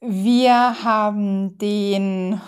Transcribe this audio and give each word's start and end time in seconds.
Wir 0.00 0.84
haben 0.84 1.58
den 1.58 2.40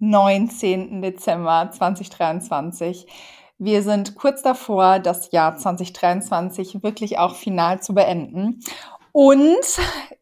19. 0.00 1.02
Dezember 1.02 1.70
2023. 1.70 3.06
Wir 3.58 3.82
sind 3.84 4.16
kurz 4.16 4.42
davor, 4.42 4.98
das 4.98 5.30
Jahr 5.30 5.56
2023 5.56 6.82
wirklich 6.82 7.18
auch 7.18 7.36
final 7.36 7.80
zu 7.80 7.94
beenden. 7.94 8.60
Und 9.12 9.64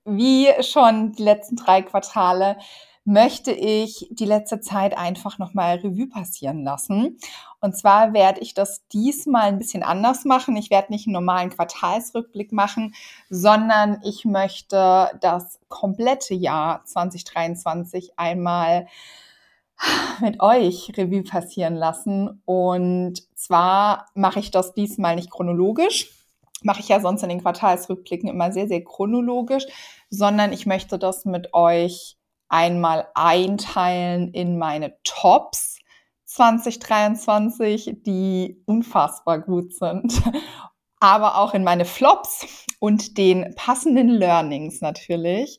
wie 0.05 0.51
schon 0.61 1.13
die 1.13 1.23
letzten 1.23 1.57
drei 1.57 1.81
Quartale 1.81 2.59
möchte 3.05 3.51
ich 3.51 4.09
die 4.11 4.25
letzte 4.25 4.61
Zeit 4.61 4.97
einfach 4.97 5.39
nochmal 5.39 5.77
Revue 5.77 6.07
passieren 6.07 6.63
lassen. 6.63 7.19
Und 7.61 7.77
zwar 7.77 8.13
werde 8.13 8.41
ich 8.41 8.55
das 8.55 8.87
diesmal 8.93 9.49
ein 9.49 9.59
bisschen 9.59 9.83
anders 9.83 10.25
machen. 10.25 10.57
Ich 10.57 10.71
werde 10.71 10.93
nicht 10.93 11.07
einen 11.07 11.15
normalen 11.15 11.51
Quartalsrückblick 11.51 12.53
machen, 12.53 12.95
sondern 13.29 14.01
ich 14.05 14.25
möchte 14.25 15.11
das 15.21 15.59
komplette 15.69 16.35
Jahr 16.35 16.85
2023 16.85 18.19
einmal 18.19 18.87
mit 20.21 20.41
euch 20.41 20.93
Revue 20.97 21.25
passieren 21.25 21.75
lassen. 21.75 22.41
Und 22.45 23.23
zwar 23.37 24.07
mache 24.15 24.39
ich 24.39 24.53
das 24.53 24.75
diesmal 24.75 25.17
nicht 25.17 25.31
chronologisch, 25.31 26.11
mache 26.63 26.81
ich 26.81 26.89
ja 26.89 27.01
sonst 27.01 27.25
in 27.25 27.29
den 27.29 27.43
Quartalsrückblicken 27.43 28.29
immer 28.29 28.53
sehr, 28.53 28.69
sehr 28.69 28.85
chronologisch, 28.85 29.67
sondern 30.09 30.53
ich 30.53 30.67
möchte 30.67 30.99
das 30.99 31.25
mit 31.25 31.53
euch 31.53 32.17
einmal 32.53 33.09
einteilen 33.15 34.33
in 34.33 34.59
meine 34.59 34.95
Tops 35.05 35.79
2023, 36.27 37.97
die 38.03 38.63
unfassbar 38.67 39.41
gut 39.41 39.75
sind, 39.75 40.23
aber 41.01 41.39
auch 41.39 41.55
in 41.55 41.65
meine 41.65 41.87
Flops 41.87 42.67
und 42.79 43.17
den 43.17 43.55
passenden 43.57 44.09
Learnings 44.09 44.83
natürlich. 44.83 45.59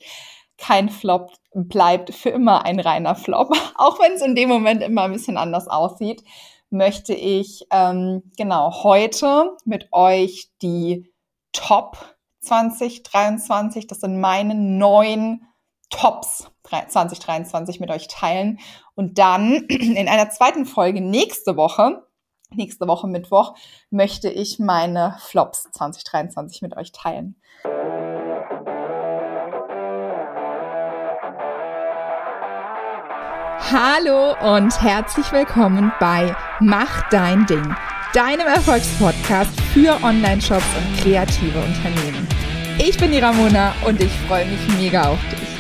Kein 0.58 0.90
Flop 0.90 1.34
bleibt 1.56 2.14
für 2.14 2.30
immer 2.30 2.64
ein 2.64 2.80
reiner 2.80 3.16
Flop, 3.16 3.52
auch 3.76 4.00
wenn 4.00 4.14
es 4.14 4.22
in 4.22 4.36
dem 4.36 4.50
Moment 4.50 4.84
immer 4.84 5.04
ein 5.04 5.14
bisschen 5.14 5.38
anders 5.38 5.68
aussieht, 5.68 6.24
möchte 6.70 7.16
ich 7.16 7.66
ähm, 7.72 8.32
genau 8.38 8.84
heute 8.84 9.58
mit 9.66 9.88
euch 9.92 10.52
die 10.62 11.12
Top 11.54 12.16
2023, 12.42 13.88
das 13.88 14.00
sind 14.00 14.20
meine 14.20 14.54
neun 14.54 15.42
Tops 15.94 16.48
2023 16.64 17.80
mit 17.80 17.92
euch 17.92 18.08
teilen 18.08 18.60
und 18.96 19.20
dann 19.20 19.54
in 19.68 20.08
einer 20.08 20.30
zweiten 20.30 20.66
Folge 20.66 21.02
nächste 21.02 21.56
Woche, 21.56 22.04
nächste 22.52 22.88
Woche 22.88 23.08
Mittwoch, 23.08 23.56
möchte 23.92 24.30
ich 24.30 24.60
meine 24.60 25.18
Flops 25.20 25.70
2023 25.72 26.62
mit 26.64 26.76
euch 26.76 26.92
teilen. 26.92 27.36
Hallo 33.72 34.36
und 34.56 34.82
herzlich 34.82 35.32
willkommen 35.32 35.92
bei 36.00 36.36
Mach 36.60 37.10
dein 37.10 37.46
Ding, 37.46 37.76
deinem 38.14 38.48
Erfolgspodcast 38.48 39.60
für 39.74 39.94
Online-Shops 40.04 40.66
und 40.78 41.02
kreative 41.02 41.60
Unternehmen. 41.60 42.28
Ich 42.78 42.98
bin 42.98 43.12
die 43.12 43.20
Ramona 43.20 43.74
und 43.86 44.02
ich 44.02 44.12
freue 44.28 44.46
mich 44.46 44.68
mega 44.78 45.10
auf 45.10 45.20
dich. 45.30 45.53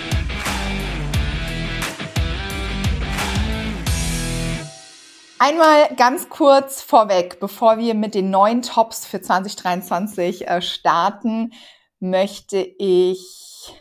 Einmal 5.45 5.93
ganz 5.97 6.29
kurz 6.29 6.81
vorweg, 6.81 7.41
bevor 7.41 7.77
wir 7.77 7.95
mit 7.95 8.15
den 8.15 8.29
neuen 8.29 8.61
Tops 8.61 9.05
für 9.05 9.21
2023 9.21 10.47
äh, 10.47 10.61
starten, 10.61 11.51
möchte 11.99 12.59
ich 12.59 13.75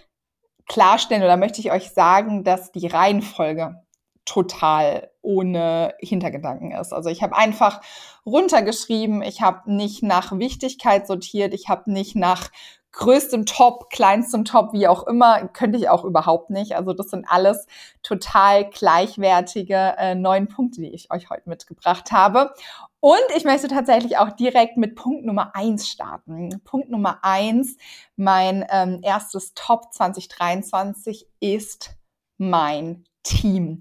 klarstellen 0.66 1.22
oder 1.22 1.36
möchte 1.36 1.60
ich 1.60 1.70
euch 1.70 1.90
sagen, 1.90 2.42
dass 2.42 2.72
die 2.72 2.88
Reihenfolge 2.88 3.76
total 4.24 5.12
ohne 5.20 5.94
Hintergedanken 6.00 6.72
ist. 6.72 6.92
Also 6.92 7.10
ich 7.10 7.22
habe 7.22 7.36
einfach 7.36 7.80
runtergeschrieben, 8.26 9.22
ich 9.22 9.40
habe 9.40 9.72
nicht 9.72 10.02
nach 10.02 10.36
Wichtigkeit 10.36 11.06
sortiert, 11.06 11.54
ich 11.54 11.68
habe 11.68 11.92
nicht 11.92 12.16
nach 12.16 12.50
größtem 12.92 13.46
Top, 13.46 13.90
kleinstem 13.90 14.44
Top, 14.44 14.72
wie 14.72 14.86
auch 14.86 15.06
immer, 15.06 15.48
könnte 15.48 15.78
ich 15.78 15.88
auch 15.88 16.04
überhaupt 16.04 16.50
nicht. 16.50 16.76
Also 16.76 16.92
das 16.92 17.08
sind 17.08 17.26
alles 17.28 17.66
total 18.02 18.68
gleichwertige 18.68 19.94
äh, 19.96 20.14
neun 20.14 20.48
Punkte, 20.48 20.82
die 20.82 20.92
ich 20.94 21.10
euch 21.10 21.30
heute 21.30 21.48
mitgebracht 21.48 22.12
habe. 22.12 22.54
Und 23.00 23.18
ich 23.36 23.44
möchte 23.44 23.68
tatsächlich 23.68 24.18
auch 24.18 24.30
direkt 24.30 24.76
mit 24.76 24.94
Punkt 24.94 25.24
Nummer 25.24 25.56
eins 25.56 25.88
starten. 25.88 26.60
Punkt 26.64 26.90
Nummer 26.90 27.18
eins, 27.22 27.76
mein 28.16 28.64
ähm, 28.70 29.00
erstes 29.02 29.54
Top 29.54 29.92
2023 29.92 31.26
ist 31.40 31.96
mein 32.36 33.04
Team. 33.22 33.80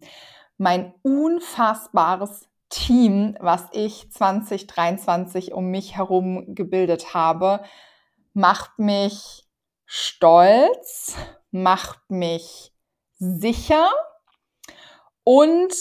Mein 0.57 0.93
unfassbares 1.03 2.47
Team, 2.69 3.35
was 3.39 3.65
ich 3.73 4.09
2023 4.11 5.53
um 5.53 5.65
mich 5.65 5.97
herum 5.97 6.55
gebildet 6.55 7.13
habe 7.13 7.61
macht 8.33 8.79
mich 8.79 9.47
stolz, 9.85 11.15
macht 11.51 12.09
mich 12.09 12.73
sicher 13.17 13.89
und 15.23 15.73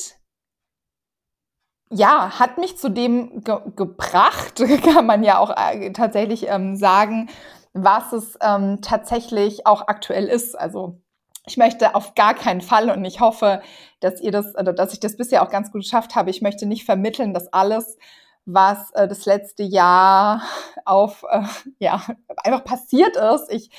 ja, 1.93 2.38
hat 2.38 2.59
mich 2.59 2.77
zu 2.77 2.88
dem 2.88 3.43
ge 3.43 3.59
gebracht, 3.75 4.62
kann 4.84 5.06
man 5.06 5.25
ja 5.25 5.38
auch 5.38 5.50
äh, 5.56 5.93
tatsächlich 5.93 6.49
ähm, 6.49 6.77
sagen, 6.77 7.28
was 7.72 8.12
es 8.12 8.38
ähm, 8.41 8.81
tatsächlich 8.81 9.67
auch 9.67 9.88
aktuell 9.88 10.27
ist. 10.27 10.59
Also 10.59 11.00
ich 11.47 11.56
möchte 11.56 11.94
auf 11.94 12.15
gar 12.15 12.34
keinen 12.34 12.61
Fall 12.61 12.91
und 12.91 13.05
ich 13.05 13.21
hoffe, 13.21 13.62
dass 14.00 14.21
ihr 14.21 14.31
das, 14.31 14.55
oder 14.55 14.72
dass 14.72 14.93
ich 14.93 15.00
das 15.00 15.17
bisher 15.17 15.43
auch 15.43 15.50
ganz 15.50 15.72
gut 15.72 15.82
geschafft 15.82 16.15
habe. 16.15 16.31
Ich 16.31 16.43
möchte 16.43 16.67
nicht 16.67 16.84
vermitteln, 16.84 17.34
dass 17.34 17.53
alles 17.53 17.97
was 18.53 18.91
äh, 18.93 19.09
das 19.09 19.27
letzte 19.27 19.62
Jahr 19.62 20.43
auf, 20.84 21.25
äh, 21.31 21.43
ja, 21.78 22.03
einfach 22.44 22.65
passiert 22.65 23.16
ist. 23.16 23.50
Ich 23.50 23.71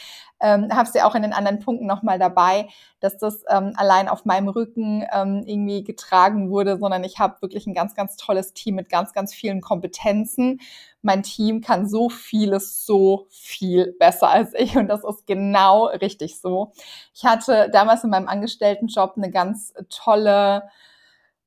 ähm, 0.42 0.70
habe 0.74 0.88
es 0.88 0.94
ja 0.94 1.06
auch 1.06 1.16
in 1.16 1.22
den 1.22 1.34
anderen 1.34 1.59
Punkten 1.59 1.86
nochmal 1.86 2.18
dabei, 2.18 2.68
dass 3.00 3.18
das 3.18 3.44
ähm, 3.48 3.74
allein 3.76 4.09
auf 4.09 4.26
meinem 4.26 4.50
Rücken 4.50 5.06
ähm, 5.14 5.44
irgendwie 5.46 5.84
getragen 5.84 6.50
wurde, 6.50 6.78
sondern 6.80 7.04
ich 7.04 7.20
habe 7.20 7.42
wirklich 7.42 7.68
ein 7.68 7.74
ganz, 7.74 7.96
ganz 7.96 8.18
tolles 8.18 8.54
Team 8.54 8.76
mit 8.76 8.90
ganz, 8.90 9.14
ganz 9.14 9.34
vielen 9.34 9.62
Kompetenzen. 9.62 10.59
Mein 11.03 11.24
Team 11.24 11.62
kann 11.62 11.88
so 11.88 12.09
vieles 12.09 12.86
so 12.86 13.28
viel 13.30 13.96
besser 14.00 14.30
als 14.30 14.53
ich 14.56 14.76
und 14.78 14.88
das 14.88 15.03
ist 15.03 15.28
genau 15.28 15.86
richtig 15.86 16.40
so. 16.40 16.72
Ich 17.14 17.24
hatte 17.24 17.70
damals 17.72 18.03
in 18.03 18.09
meinem 18.09 18.28
Angestelltenjob 18.28 19.14
eine 19.18 19.32
ganz 19.32 19.74
tolle 19.90 20.64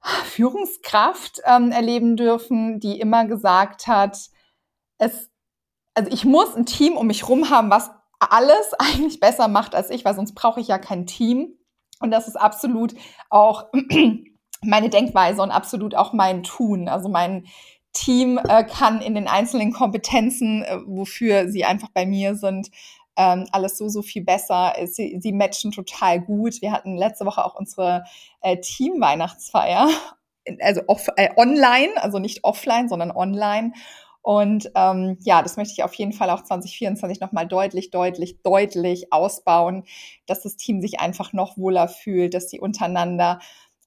Führungskraft 0.04 1.40
ähm, 1.44 1.72
erleben 1.72 2.16
dürfen, 2.16 2.78
die 2.78 3.00
immer 3.00 3.24
gesagt 3.26 3.86
hat, 3.86 4.18
es, 4.98 5.30
also 5.94 6.10
ich 6.12 6.24
muss 6.24 6.54
ein 6.54 6.66
Team 6.66 6.96
um 6.96 7.06
mich 7.06 7.28
rum 7.28 7.50
haben, 7.50 7.70
was 7.70 7.90
alles 8.18 8.72
eigentlich 8.78 9.20
besser 9.20 9.48
macht 9.48 9.74
als 9.74 9.90
ich, 9.90 10.04
weil 10.04 10.14
sonst 10.14 10.34
brauche 10.34 10.60
ich 10.60 10.68
ja 10.68 10.78
kein 10.78 11.06
Team. 11.06 11.58
Und 12.00 12.10
das 12.10 12.28
ist 12.28 12.36
absolut 12.36 12.94
auch 13.30 13.66
meine 14.62 14.90
Denkweise 14.90 15.42
und 15.42 15.50
absolut 15.50 15.94
auch 15.94 16.12
mein 16.12 16.42
Tun. 16.42 16.88
Also 16.88 17.08
mein 17.08 17.46
Team 17.92 18.38
äh, 18.48 18.64
kann 18.64 19.00
in 19.00 19.14
den 19.14 19.28
einzelnen 19.28 19.72
Kompetenzen, 19.72 20.62
äh, 20.64 20.80
wofür 20.84 21.48
sie 21.48 21.64
einfach 21.64 21.88
bei 21.94 22.04
mir 22.04 22.34
sind, 22.34 22.70
ähm, 23.16 23.46
alles 23.52 23.78
so, 23.78 23.88
so 23.88 24.02
viel 24.02 24.24
besser. 24.24 24.74
Sie, 24.86 25.18
sie 25.20 25.32
matchen 25.32 25.72
total 25.72 26.20
gut. 26.20 26.60
Wir 26.60 26.72
hatten 26.72 26.96
letzte 26.96 27.26
Woche 27.26 27.44
auch 27.44 27.54
unsere 27.54 28.04
äh, 28.42 28.58
Team-Weihnachtsfeier, 28.58 29.88
also 30.60 30.82
off, 30.86 31.08
äh, 31.16 31.30
online, 31.36 31.92
also 31.96 32.18
nicht 32.18 32.44
offline, 32.44 32.88
sondern 32.88 33.10
online. 33.10 33.72
Und 34.22 34.70
ähm, 34.74 35.18
ja, 35.20 35.42
das 35.42 35.58
möchte 35.58 35.74
ich 35.74 35.84
auf 35.84 35.92
jeden 35.94 36.14
Fall 36.14 36.30
auch 36.30 36.42
2024 36.42 37.20
nochmal 37.20 37.46
deutlich, 37.46 37.90
deutlich, 37.90 38.40
deutlich 38.42 39.12
ausbauen, 39.12 39.84
dass 40.26 40.40
das 40.40 40.56
Team 40.56 40.80
sich 40.80 40.98
einfach 40.98 41.34
noch 41.34 41.58
wohler 41.58 41.88
fühlt, 41.88 42.32
dass 42.32 42.48
sie 42.48 42.58
untereinander 42.58 43.38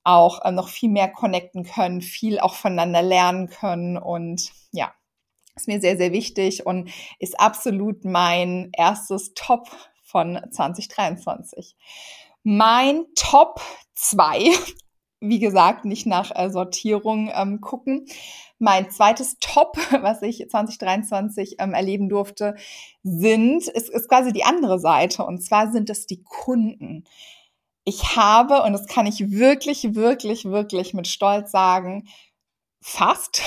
auch 0.04 0.46
äh, 0.46 0.52
noch 0.52 0.70
viel 0.70 0.90
mehr 0.90 1.10
connecten 1.10 1.64
können, 1.64 2.02
viel 2.02 2.40
auch 2.40 2.54
voneinander 2.54 3.02
lernen 3.02 3.48
können. 3.48 3.98
Und 3.98 4.52
ja, 4.72 4.94
ist 5.58 5.68
mir 5.68 5.82
sehr, 5.82 5.98
sehr 5.98 6.12
wichtig 6.12 6.66
und 6.66 6.90
ist 7.20 7.40
absolut 7.40 8.06
mein 8.06 8.70
erstes 8.74 9.34
Top 9.34 9.70
von 10.04 10.40
2023. 10.52 11.76
Mein 12.44 13.06
Top 13.16 13.60
2, 13.96 14.52
wie 15.20 15.40
gesagt, 15.40 15.84
nicht 15.86 16.06
nach 16.06 16.32
äh, 16.34 16.50
Sortierung 16.50 17.30
ähm, 17.34 17.60
gucken. 17.60 18.06
Mein 18.60 18.90
zweites 18.90 19.38
Top, 19.40 19.78
was 20.02 20.22
ich 20.22 20.48
2023 20.48 21.56
ähm, 21.60 21.74
erleben 21.74 22.08
durfte, 22.08 22.56
sind, 23.04 23.68
ist, 23.68 23.90
ist 23.90 24.08
quasi 24.08 24.32
die 24.32 24.46
andere 24.46 24.80
Seite. 24.80 25.26
Und 25.26 25.44
zwar 25.44 25.72
sind 25.72 25.90
es 25.90 26.06
die 26.06 26.24
Kunden. 26.24 27.04
Ich 27.84 28.16
habe, 28.16 28.64
und 28.64 28.74
das 28.74 28.86
kann 28.86 29.08
ich 29.08 29.32
wirklich, 29.32 29.96
wirklich, 29.96 30.46
wirklich 30.46 30.94
mit 30.94 31.08
Stolz 31.08 31.52
sagen, 31.52 32.08
fast 32.82 33.42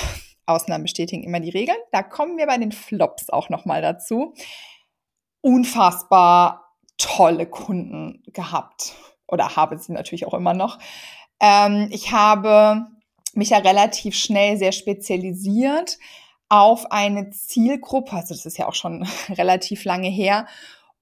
Ausnahmen 0.51 0.85
bestätigen 0.85 1.25
immer 1.25 1.41
die 1.41 1.51
Regeln. 1.51 1.79
Da 1.93 2.03
kommen 2.03 2.37
wir 2.37 2.47
bei 2.47 2.59
den 2.59 2.73
Flops 2.73 3.31
auch 3.31 3.49
nochmal 3.49 3.83
dazu. 3.83 4.35
Unfassbar 5.41 6.77
tolle 6.99 7.47
Kunden 7.47 8.23
gehabt. 8.27 8.95
oder 9.27 9.57
habe 9.57 9.79
sie 9.79 9.93
natürlich 9.93 10.27
auch 10.27 10.35
immer 10.35 10.55
noch. 10.55 10.79
Ähm, 11.41 11.89
ich 11.93 12.13
habe 12.13 12.87
mich 13.33 13.51
ja 13.51 13.59
relativ 13.59 14.17
schnell 14.17 14.57
sehr 14.57 14.73
spezialisiert 14.73 15.99
auf 16.49 16.91
eine 16.91 17.31
Zielgruppe, 17.31 18.17
also 18.17 18.35
das 18.35 18.45
ist 18.45 18.59
ja 18.59 18.67
auch 18.67 18.75
schon 18.75 19.07
relativ 19.31 19.85
lange 19.85 20.09
her, 20.09 20.47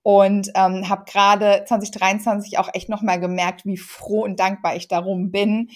und 0.02 0.50
ähm, 0.54 0.88
habe 0.88 1.04
gerade 1.04 1.64
2023 1.66 2.58
auch 2.58 2.68
echt 2.72 2.88
nochmal 2.88 3.18
gemerkt, 3.18 3.66
wie 3.66 3.76
froh 3.76 4.22
und 4.22 4.38
dankbar 4.40 4.76
ich 4.76 4.88
darum 4.88 5.30
bin, 5.30 5.70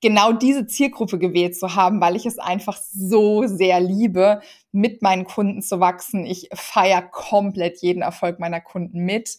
genau 0.00 0.32
diese 0.32 0.66
Zielgruppe 0.66 1.18
gewählt 1.18 1.56
zu 1.56 1.74
haben, 1.74 2.00
weil 2.00 2.16
ich 2.16 2.26
es 2.26 2.38
einfach 2.38 2.76
so 2.76 3.46
sehr 3.46 3.80
liebe, 3.80 4.40
mit 4.72 5.02
meinen 5.02 5.24
Kunden 5.24 5.62
zu 5.62 5.80
wachsen. 5.80 6.26
Ich 6.26 6.48
feiere 6.52 7.02
komplett 7.02 7.80
jeden 7.80 8.02
Erfolg 8.02 8.38
meiner 8.38 8.60
Kunden 8.60 9.04
mit. 9.04 9.38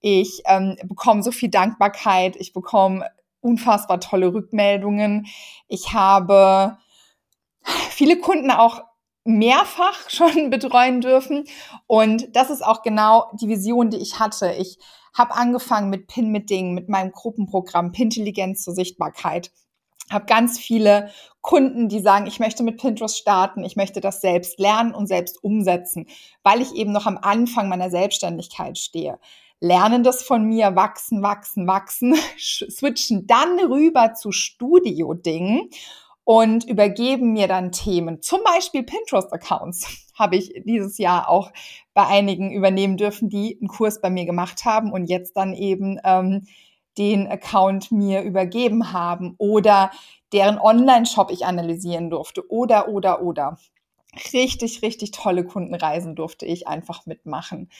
Ich 0.00 0.42
ähm, 0.46 0.76
bekomme 0.84 1.22
so 1.22 1.30
viel 1.30 1.48
Dankbarkeit, 1.48 2.36
ich 2.36 2.52
bekomme 2.52 3.08
unfassbar 3.40 4.00
tolle 4.00 4.34
Rückmeldungen. 4.34 5.26
Ich 5.68 5.92
habe 5.92 6.78
viele 7.90 8.18
Kunden 8.18 8.50
auch 8.50 8.82
mehrfach 9.24 9.98
schon 10.10 10.50
betreuen 10.50 11.00
dürfen. 11.00 11.44
Und 11.86 12.34
das 12.34 12.50
ist 12.50 12.64
auch 12.64 12.82
genau 12.82 13.30
die 13.40 13.48
Vision, 13.48 13.90
die 13.90 13.98
ich 13.98 14.18
hatte. 14.18 14.52
Ich 14.52 14.78
habe 15.14 15.34
angefangen 15.34 15.90
mit 15.90 16.06
Pin 16.06 16.32
mit 16.32 16.50
Dingen, 16.50 16.74
mit 16.74 16.88
meinem 16.88 17.12
Gruppenprogramm 17.12 17.92
Pintelligenz 17.92 18.64
zur 18.64 18.74
Sichtbarkeit. 18.74 19.52
Habe 20.12 20.26
ganz 20.26 20.58
viele 20.58 21.10
Kunden, 21.40 21.88
die 21.88 22.00
sagen, 22.00 22.26
ich 22.26 22.38
möchte 22.38 22.62
mit 22.62 22.80
Pinterest 22.80 23.18
starten, 23.18 23.64
ich 23.64 23.76
möchte 23.76 24.00
das 24.00 24.20
selbst 24.20 24.58
lernen 24.60 24.94
und 24.94 25.06
selbst 25.06 25.42
umsetzen, 25.42 26.06
weil 26.42 26.60
ich 26.60 26.74
eben 26.74 26.92
noch 26.92 27.06
am 27.06 27.18
Anfang 27.20 27.68
meiner 27.68 27.90
Selbstständigkeit 27.90 28.78
stehe. 28.78 29.18
Lernen 29.60 30.02
das 30.02 30.22
von 30.22 30.44
mir, 30.44 30.74
wachsen, 30.74 31.22
wachsen, 31.22 31.66
wachsen, 31.66 32.14
switchen 32.38 33.26
dann 33.26 33.58
rüber 33.60 34.14
zu 34.14 34.32
Studio-Dingen 34.32 35.70
und 36.24 36.64
übergeben 36.68 37.32
mir 37.32 37.48
dann 37.48 37.72
Themen. 37.72 38.22
Zum 38.22 38.40
Beispiel 38.44 38.84
Pinterest-Accounts 38.84 39.86
habe 40.14 40.36
ich 40.36 40.52
dieses 40.64 40.98
Jahr 40.98 41.28
auch 41.28 41.52
bei 41.94 42.06
einigen 42.06 42.52
übernehmen 42.52 42.96
dürfen, 42.96 43.28
die 43.28 43.58
einen 43.60 43.68
Kurs 43.68 44.00
bei 44.00 44.10
mir 44.10 44.26
gemacht 44.26 44.64
haben 44.64 44.92
und 44.92 45.06
jetzt 45.06 45.36
dann 45.36 45.54
eben 45.54 45.98
ähm, 46.04 46.46
den 46.98 47.26
Account 47.26 47.90
mir 47.92 48.22
übergeben 48.22 48.92
haben 48.92 49.34
oder 49.38 49.90
deren 50.32 50.58
Online-Shop 50.58 51.30
ich 51.30 51.46
analysieren 51.46 52.10
durfte 52.10 52.50
oder, 52.50 52.88
oder, 52.88 53.22
oder. 53.22 53.58
Richtig, 54.32 54.82
richtig 54.82 55.10
tolle 55.10 55.44
Kundenreisen 55.44 56.14
durfte 56.14 56.44
ich 56.44 56.68
einfach 56.68 57.06
mitmachen. 57.06 57.70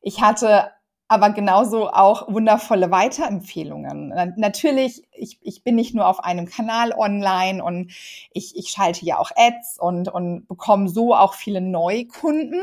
Ich 0.00 0.22
hatte 0.22 0.70
aber 1.12 1.28
genauso 1.30 1.90
auch 1.90 2.32
wundervolle 2.32 2.90
Weiterempfehlungen. 2.90 4.14
Natürlich, 4.38 5.02
ich, 5.12 5.38
ich 5.42 5.62
bin 5.62 5.74
nicht 5.74 5.94
nur 5.94 6.06
auf 6.06 6.24
einem 6.24 6.46
Kanal 6.46 6.94
online 6.96 7.62
und 7.62 7.92
ich, 8.32 8.56
ich 8.56 8.70
schalte 8.70 9.04
ja 9.04 9.18
auch 9.18 9.30
Ads 9.36 9.78
und, 9.78 10.08
und 10.08 10.48
bekomme 10.48 10.88
so 10.88 11.14
auch 11.14 11.34
viele 11.34 11.60
Neukunden, 11.60 12.62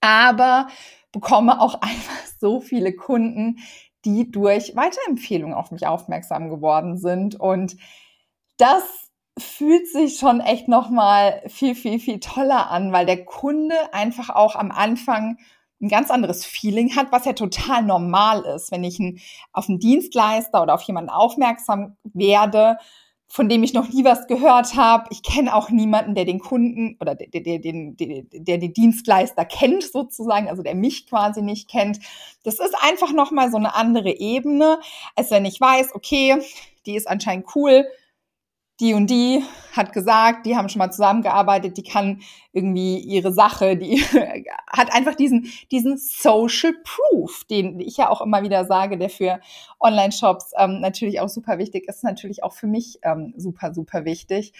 aber 0.00 0.66
bekomme 1.12 1.60
auch 1.60 1.74
einfach 1.80 2.26
so 2.40 2.60
viele 2.60 2.92
Kunden, 2.92 3.60
die 4.04 4.30
durch 4.30 4.74
Weiterempfehlungen 4.76 5.54
auf 5.54 5.70
mich 5.70 5.86
aufmerksam 5.86 6.48
geworden 6.48 6.96
sind. 6.96 7.38
Und 7.38 7.76
das 8.56 9.10
fühlt 9.38 9.88
sich 9.88 10.18
schon 10.18 10.40
echt 10.40 10.68
nochmal 10.68 11.42
viel, 11.46 11.74
viel, 11.74 11.98
viel 11.98 12.20
toller 12.20 12.70
an, 12.70 12.92
weil 12.92 13.06
der 13.06 13.24
Kunde 13.24 13.74
einfach 13.92 14.30
auch 14.30 14.54
am 14.54 14.70
Anfang 14.70 15.38
ein 15.80 15.88
ganz 15.88 16.10
anderes 16.10 16.44
Feeling 16.44 16.94
hat, 16.94 17.10
was 17.10 17.24
ja 17.24 17.32
total 17.32 17.82
normal 17.82 18.42
ist, 18.42 18.70
wenn 18.70 18.84
ich 18.84 19.00
auf 19.52 19.68
einen 19.68 19.78
Dienstleister 19.78 20.62
oder 20.62 20.74
auf 20.74 20.82
jemanden 20.82 21.10
aufmerksam 21.10 21.96
werde, 22.04 22.76
von 23.32 23.48
dem 23.48 23.62
ich 23.62 23.72
noch 23.72 23.88
nie 23.88 24.04
was 24.04 24.26
gehört 24.26 24.74
habe. 24.74 25.06
Ich 25.10 25.22
kenne 25.22 25.54
auch 25.54 25.70
niemanden, 25.70 26.16
der 26.16 26.24
den 26.24 26.40
Kunden 26.40 26.96
oder 27.00 27.14
der, 27.14 27.28
der, 27.28 27.60
der, 27.60 27.92
der, 27.92 28.22
der 28.32 28.58
die 28.58 28.72
Dienstleister 28.72 29.44
kennt 29.44 29.84
sozusagen, 29.84 30.48
also 30.48 30.64
der 30.64 30.74
mich 30.74 31.06
quasi 31.06 31.40
nicht 31.40 31.70
kennt. 31.70 32.00
Das 32.42 32.58
ist 32.58 32.74
einfach 32.82 33.12
nochmal 33.12 33.52
so 33.52 33.56
eine 33.56 33.76
andere 33.76 34.10
Ebene, 34.18 34.80
als 35.14 35.30
wenn 35.30 35.44
ich 35.44 35.60
weiß, 35.60 35.94
okay, 35.94 36.42
die 36.86 36.96
ist 36.96 37.08
anscheinend 37.08 37.46
cool, 37.54 37.86
die 38.80 38.94
und 38.94 39.08
die 39.08 39.44
hat 39.72 39.92
gesagt, 39.92 40.46
die 40.46 40.56
haben 40.56 40.68
schon 40.68 40.80
mal 40.80 40.90
zusammengearbeitet, 40.90 41.76
die 41.76 41.82
kann 41.82 42.22
irgendwie 42.52 42.98
ihre 42.98 43.32
Sache, 43.32 43.76
die 43.76 44.02
hat 44.66 44.92
einfach 44.92 45.14
diesen, 45.14 45.50
diesen 45.70 45.96
Social 45.98 46.72
Proof, 46.82 47.44
den 47.44 47.78
ich 47.78 47.98
ja 47.98 48.08
auch 48.08 48.20
immer 48.20 48.42
wieder 48.42 48.64
sage, 48.64 48.98
der 48.98 49.10
für 49.10 49.40
Online-Shops 49.78 50.52
ähm, 50.56 50.80
natürlich 50.80 51.20
auch 51.20 51.28
super 51.28 51.58
wichtig 51.58 51.88
ist, 51.88 52.02
natürlich 52.02 52.42
auch 52.42 52.52
für 52.52 52.66
mich 52.66 52.98
ähm, 53.02 53.34
super, 53.36 53.74
super 53.74 54.04
wichtig. 54.04 54.52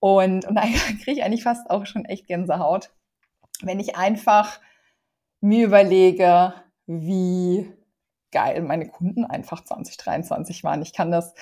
Und, 0.00 0.46
und 0.46 0.54
da 0.56 0.62
kriege 0.62 1.12
ich 1.12 1.22
eigentlich 1.22 1.44
fast 1.44 1.70
auch 1.70 1.86
schon 1.86 2.06
echt 2.06 2.26
Gänsehaut, 2.26 2.90
wenn 3.62 3.78
ich 3.78 3.96
einfach 3.96 4.58
mir 5.40 5.66
überlege, 5.66 6.54
wie 6.86 7.70
geil 8.32 8.62
meine 8.62 8.88
Kunden 8.88 9.24
einfach 9.24 9.64
2023 9.64 10.64
waren. 10.64 10.82
Ich 10.82 10.92
kann 10.92 11.10
das, 11.10 11.34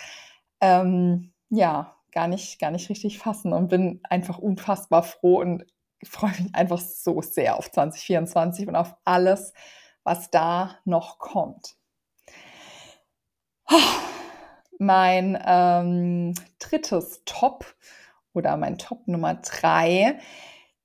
ähm, 0.61 1.32
ja, 1.50 1.98
gar 2.19 2.26
nicht, 2.26 2.59
gar 2.59 2.73
nicht 2.73 2.91
richtig 2.91 3.20
fassen 3.20 3.53
und 3.53 3.69
bin 3.69 4.00
einfach 4.03 4.38
unfassbar 4.38 5.05
froh 5.05 5.38
und 5.41 5.65
freue 6.03 6.32
mich 6.32 6.53
einfach 6.53 6.81
so 6.81 7.23
sehr 7.23 7.56
auf 7.56 7.70
2024 7.70 8.67
und 8.67 8.75
auf 8.75 8.97
alles, 9.05 9.53
was 10.03 10.29
da 10.29 10.81
noch 10.85 11.20
kommt. 11.20 11.76
Mein 14.81 15.41
ähm, 15.47 16.35
drittes 16.59 17.23
Top 17.25 17.73
oder 18.32 18.56
mein 18.56 18.79
Top 18.79 19.06
Nummer 19.06 19.35
drei 19.35 20.19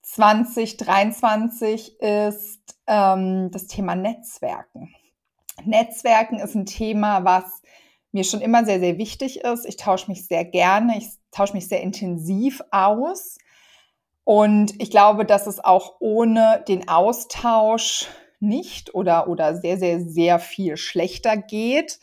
2023 0.03 1.99
ist 1.99 2.75
ähm, 2.85 3.49
das 3.49 3.65
Thema 3.65 3.95
Netzwerken. 3.95 4.93
Netzwerken 5.65 6.37
ist 6.37 6.53
ein 6.53 6.67
Thema, 6.67 7.25
was 7.25 7.63
mir 8.11 8.23
schon 8.23 8.41
immer 8.41 8.65
sehr, 8.65 8.79
sehr 8.79 8.99
wichtig 8.99 9.39
ist. 9.39 9.65
Ich 9.65 9.77
tausche 9.77 10.11
mich 10.11 10.27
sehr 10.27 10.45
gerne, 10.45 10.99
ich 10.99 11.22
tausche 11.33 11.53
mich 11.53 11.67
sehr 11.67 11.81
intensiv 11.81 12.61
aus. 12.71 13.37
Und 14.23 14.81
ich 14.81 14.89
glaube, 14.89 15.25
dass 15.25 15.47
es 15.47 15.59
auch 15.63 15.95
ohne 15.99 16.63
den 16.67 16.87
Austausch 16.87 18.07
nicht 18.39 18.93
oder, 18.93 19.27
oder 19.27 19.55
sehr, 19.55 19.77
sehr, 19.77 20.01
sehr 20.01 20.39
viel 20.39 20.77
schlechter 20.77 21.37
geht. 21.37 21.99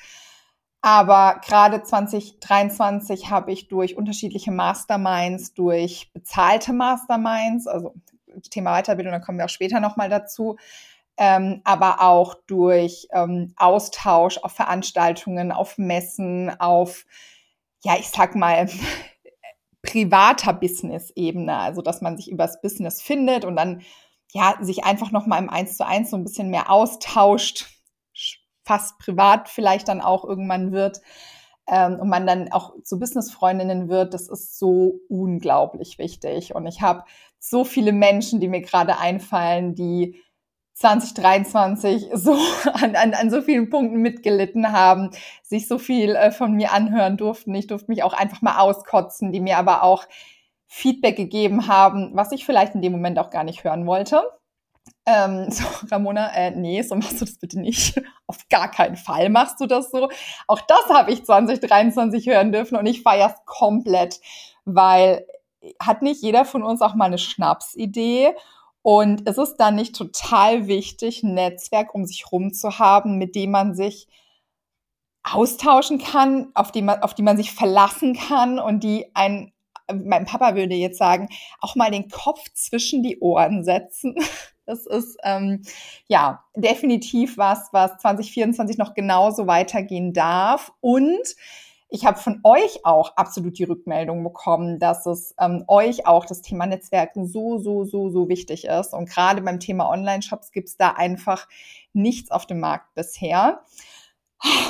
Aber 0.82 1.41
gerade 1.46 1.82
2023 1.82 3.31
habe 3.31 3.53
ich 3.53 3.69
durch 3.69 3.96
unterschiedliche 3.96 4.51
Masterminds, 4.51 5.53
durch 5.53 6.10
bezahlte 6.13 6.72
Masterminds, 6.72 7.67
also 7.67 7.94
Thema 8.51 8.81
Weiterbildung, 8.81 9.13
da 9.13 9.19
kommen 9.19 9.39
wir 9.39 9.44
auch 9.44 9.51
später 9.51 9.81
nochmal 9.81 10.08
dazu, 10.08 10.56
ähm, 11.19 11.60
aber 11.65 12.01
auch 12.01 12.34
durch 12.46 13.08
ähm, 13.13 13.53
Austausch 13.56 14.39
auf 14.39 14.53
Veranstaltungen, 14.53 15.53
auf 15.53 15.77
Messen, 15.77 16.49
auf, 16.60 17.05
ja, 17.82 17.96
ich 17.99 18.08
sag 18.08 18.34
mal, 18.34 18.69
privater 19.82 20.53
Business-Ebene, 20.53 21.56
also 21.56 21.82
dass 21.82 22.01
man 22.01 22.17
sich 22.17 22.31
übers 22.31 22.60
Business 22.60 23.01
findet 23.01 23.44
und 23.44 23.56
dann 23.56 23.82
ja 24.32 24.55
sich 24.60 24.84
einfach 24.84 25.10
noch 25.10 25.27
mal 25.27 25.39
im 25.39 25.51
Eins 25.51 25.77
zu 25.77 25.87
eins 25.87 26.10
so 26.10 26.17
ein 26.17 26.25
bisschen 26.25 26.51
mehr 26.51 26.70
austauscht, 26.70 27.67
fast 28.65 28.99
privat 28.99 29.49
vielleicht 29.49 29.89
dann 29.89 30.01
auch 30.01 30.25
irgendwann 30.25 30.72
wird 30.72 31.01
ähm, 31.67 31.99
und 32.01 32.08
man 32.08 32.27
dann 32.27 32.53
auch 32.53 32.75
zu 32.82 32.99
Business-Freundinnen 32.99 33.89
wird, 33.89 34.15
das 34.15 34.29
ist 34.29 34.58
so 34.58 35.01
unglaublich 35.08 35.99
wichtig. 35.99 36.55
Und 36.55 36.67
ich 36.67 36.82
habe 36.82 37.05
so 37.39 37.65
viele 37.65 37.93
Menschen, 37.93 38.41
die 38.41 38.49
mir 38.49 38.60
gerade 38.60 38.99
einfallen, 38.99 39.75
die 39.75 40.20
2023 40.81 42.08
so 42.15 42.32
an, 42.72 42.96
an, 42.96 43.15
an 43.15 43.31
so 43.31 43.43
vielen 43.43 43.69
Punkten 43.69 44.01
mitgelitten 44.01 44.72
haben, 44.72 45.10
sich 45.43 45.69
so 45.69 45.79
viel 45.79 46.17
äh, 46.17 46.32
von 46.32 46.55
mir 46.55 46.72
anhören 46.72 47.17
durften. 47.17 47.55
Ich 47.55 47.67
durfte 47.67 47.91
mich 47.91 48.03
auch 48.03 48.15
einfach 48.15 48.41
mal 48.43 48.58
auskotzen, 48.58 49.31
die 49.31 49.41
mir 49.41 49.58
aber 49.58 49.82
auch 49.82 50.06
Feedback 50.67 51.17
gegeben 51.17 51.67
haben, 51.67 52.13
was 52.15 52.32
ich 52.32 52.46
vielleicht 52.46 52.75
in 52.75 52.82
dem 52.82 52.93
Moment 52.93 53.19
auch 53.19 53.31
gar 53.31 53.44
nicht 53.44 53.63
hören 53.63 53.87
wollte. 53.87 54.22
Ähm, 55.05 55.46
so, 55.51 55.65
Ramona, 55.91 56.32
äh, 56.34 56.51
nee, 56.53 56.81
so 56.81 56.94
machst 56.94 57.20
du 57.20 57.27
das 57.27 57.39
bitte 57.39 57.60
nicht. 57.60 58.01
Auf 58.27 58.49
gar 58.49 58.70
keinen 58.70 58.96
Fall 58.96 59.29
machst 59.29 59.60
du 59.60 59.67
das 59.67 59.91
so. 59.91 60.08
Auch 60.46 60.60
das 60.63 60.89
habe 60.89 61.13
ich 61.13 61.25
2023 61.27 62.27
hören 62.27 62.53
dürfen 62.53 62.77
und 62.77 62.87
ich 62.87 63.03
feiere 63.03 63.34
es 63.34 63.44
komplett, 63.44 64.20
weil 64.65 65.27
hat 65.79 66.01
nicht 66.01 66.22
jeder 66.22 66.46
von 66.46 66.63
uns 66.63 66.81
auch 66.81 66.94
mal 66.94 67.05
eine 67.05 67.19
Schnapsidee 67.19 68.34
und 68.82 69.29
es 69.29 69.39
ist 69.39 69.56
dann 69.56 69.77
nicht 69.77 69.94
total 69.94 70.67
wichtig, 70.67 71.22
ein 71.22 71.34
Netzwerk 71.34 71.94
um 71.94 72.06
sich 72.06 72.32
rum 72.32 72.53
zu 72.53 72.79
haben, 72.79 73.19
mit 73.19 73.34
dem 73.34 73.51
man 73.51 73.75
sich 73.75 74.08
austauschen 75.22 75.99
kann, 75.99 76.49
auf 76.55 76.72
die 76.72 76.82
man, 76.82 77.03
auf 77.03 77.15
die 77.15 77.22
man 77.22 77.37
sich 77.37 77.53
verlassen 77.53 78.15
kann 78.15 78.58
und 78.58 78.82
die 78.82 79.06
ein, 79.15 79.53
mein 79.93 80.25
Papa 80.25 80.55
würde 80.55 80.75
jetzt 80.75 80.99
sagen, 80.99 81.29
auch 81.60 81.77
mal 81.77 81.91
den 81.91 82.08
Kopf 82.08 82.41
zwischen 82.55 83.03
die 83.03 83.19
Ohren 83.20 83.65
setzen. 83.65 84.15
Das 84.67 84.87
ist 84.87 85.17
ähm, 85.25 85.63
ja 86.06 86.44
definitiv 86.55 87.37
was, 87.37 87.70
was 87.72 87.99
2024 87.99 88.79
noch 88.79 88.94
genauso 88.94 89.49
weitergehen 89.49 90.13
darf. 90.13 90.70
Und 90.81 91.34
ich 91.91 92.06
habe 92.06 92.19
von 92.19 92.41
euch 92.44 92.85
auch 92.85 93.17
absolut 93.17 93.59
die 93.59 93.65
Rückmeldung 93.65 94.23
bekommen, 94.23 94.79
dass 94.79 95.06
es 95.06 95.35
ähm, 95.41 95.65
euch 95.67 96.06
auch 96.06 96.25
das 96.25 96.41
Thema 96.41 96.67
Netzwerken 96.67 97.27
so, 97.27 97.59
so, 97.59 97.85
so, 97.85 98.11
so 98.11 98.29
wichtig 98.29 98.65
ist. 98.65 98.94
Und 98.94 99.11
gerade 99.11 99.43
beim 99.43 99.59
Thema 99.59 99.91
Online-Shops 99.91 100.53
gibt 100.53 100.69
es 100.69 100.77
da 100.77 100.91
einfach 100.91 101.49
nichts 101.93 102.31
auf 102.31 102.47
dem 102.47 102.61
Markt 102.61 102.94
bisher. 102.94 103.63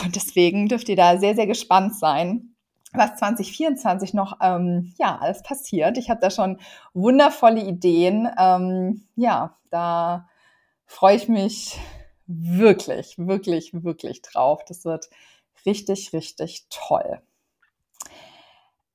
Und 0.05 0.17
deswegen 0.17 0.69
dürft 0.69 0.89
ihr 0.89 0.97
da 0.97 1.19
sehr, 1.19 1.35
sehr 1.35 1.47
gespannt 1.47 1.95
sein, 1.95 2.55
was 2.95 3.17
2024 3.17 4.15
noch 4.15 4.39
ähm, 4.41 4.95
ja 4.99 5.19
alles 5.19 5.43
passiert. 5.43 5.99
Ich 5.99 6.09
habe 6.09 6.21
da 6.21 6.31
schon 6.31 6.59
wundervolle 6.95 7.63
Ideen. 7.63 8.29
Ähm, 8.39 9.05
ja, 9.15 9.59
da 9.71 10.27
freue 10.87 11.17
ich 11.17 11.29
mich 11.29 11.79
wirklich, 12.27 13.17
wirklich, 13.19 13.73
wirklich 13.75 14.23
drauf. 14.23 14.65
Das 14.65 14.85
wird 14.87 15.11
richtig, 15.67 16.13
richtig 16.13 16.67
toll. 16.71 17.21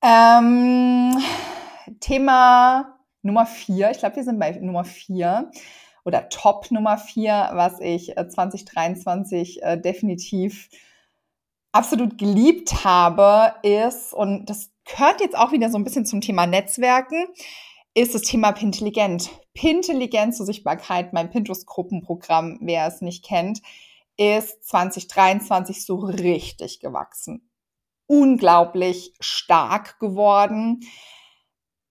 Ähm, 0.02 1.16
Thema 2.00 2.98
Nummer 3.22 3.46
vier. 3.46 3.90
Ich 3.90 3.98
glaube, 3.98 4.16
wir 4.16 4.24
sind 4.24 4.38
bei 4.38 4.52
Nummer 4.52 4.84
vier 4.84 5.50
oder 6.04 6.28
Top 6.28 6.70
Nummer 6.70 6.98
vier, 6.98 7.50
was 7.52 7.80
ich 7.80 8.14
2023 8.14 9.62
äh, 9.62 9.72
äh, 9.72 9.80
definitiv 9.80 10.68
absolut 11.72 12.16
geliebt 12.16 12.84
habe, 12.84 13.54
ist, 13.62 14.14
und 14.14 14.46
das 14.46 14.70
gehört 14.84 15.20
jetzt 15.20 15.36
auch 15.36 15.52
wieder 15.52 15.68
so 15.68 15.76
ein 15.76 15.84
bisschen 15.84 16.06
zum 16.06 16.20
Thema 16.20 16.46
Netzwerken, 16.46 17.26
ist 17.94 18.14
das 18.14 18.22
Thema 18.22 18.52
Pintelligent. 18.52 19.30
Pintelligent 19.52 20.34
zur 20.34 20.46
Sichtbarkeit, 20.46 21.12
mein 21.12 21.30
Pinterest-Gruppenprogramm, 21.30 22.58
wer 22.62 22.86
es 22.86 23.00
nicht 23.00 23.24
kennt, 23.24 23.60
ist 24.16 24.64
2023 24.64 25.84
so 25.84 25.96
richtig 25.96 26.80
gewachsen. 26.80 27.50
Unglaublich 28.06 29.14
stark 29.20 29.98
geworden. 29.98 30.80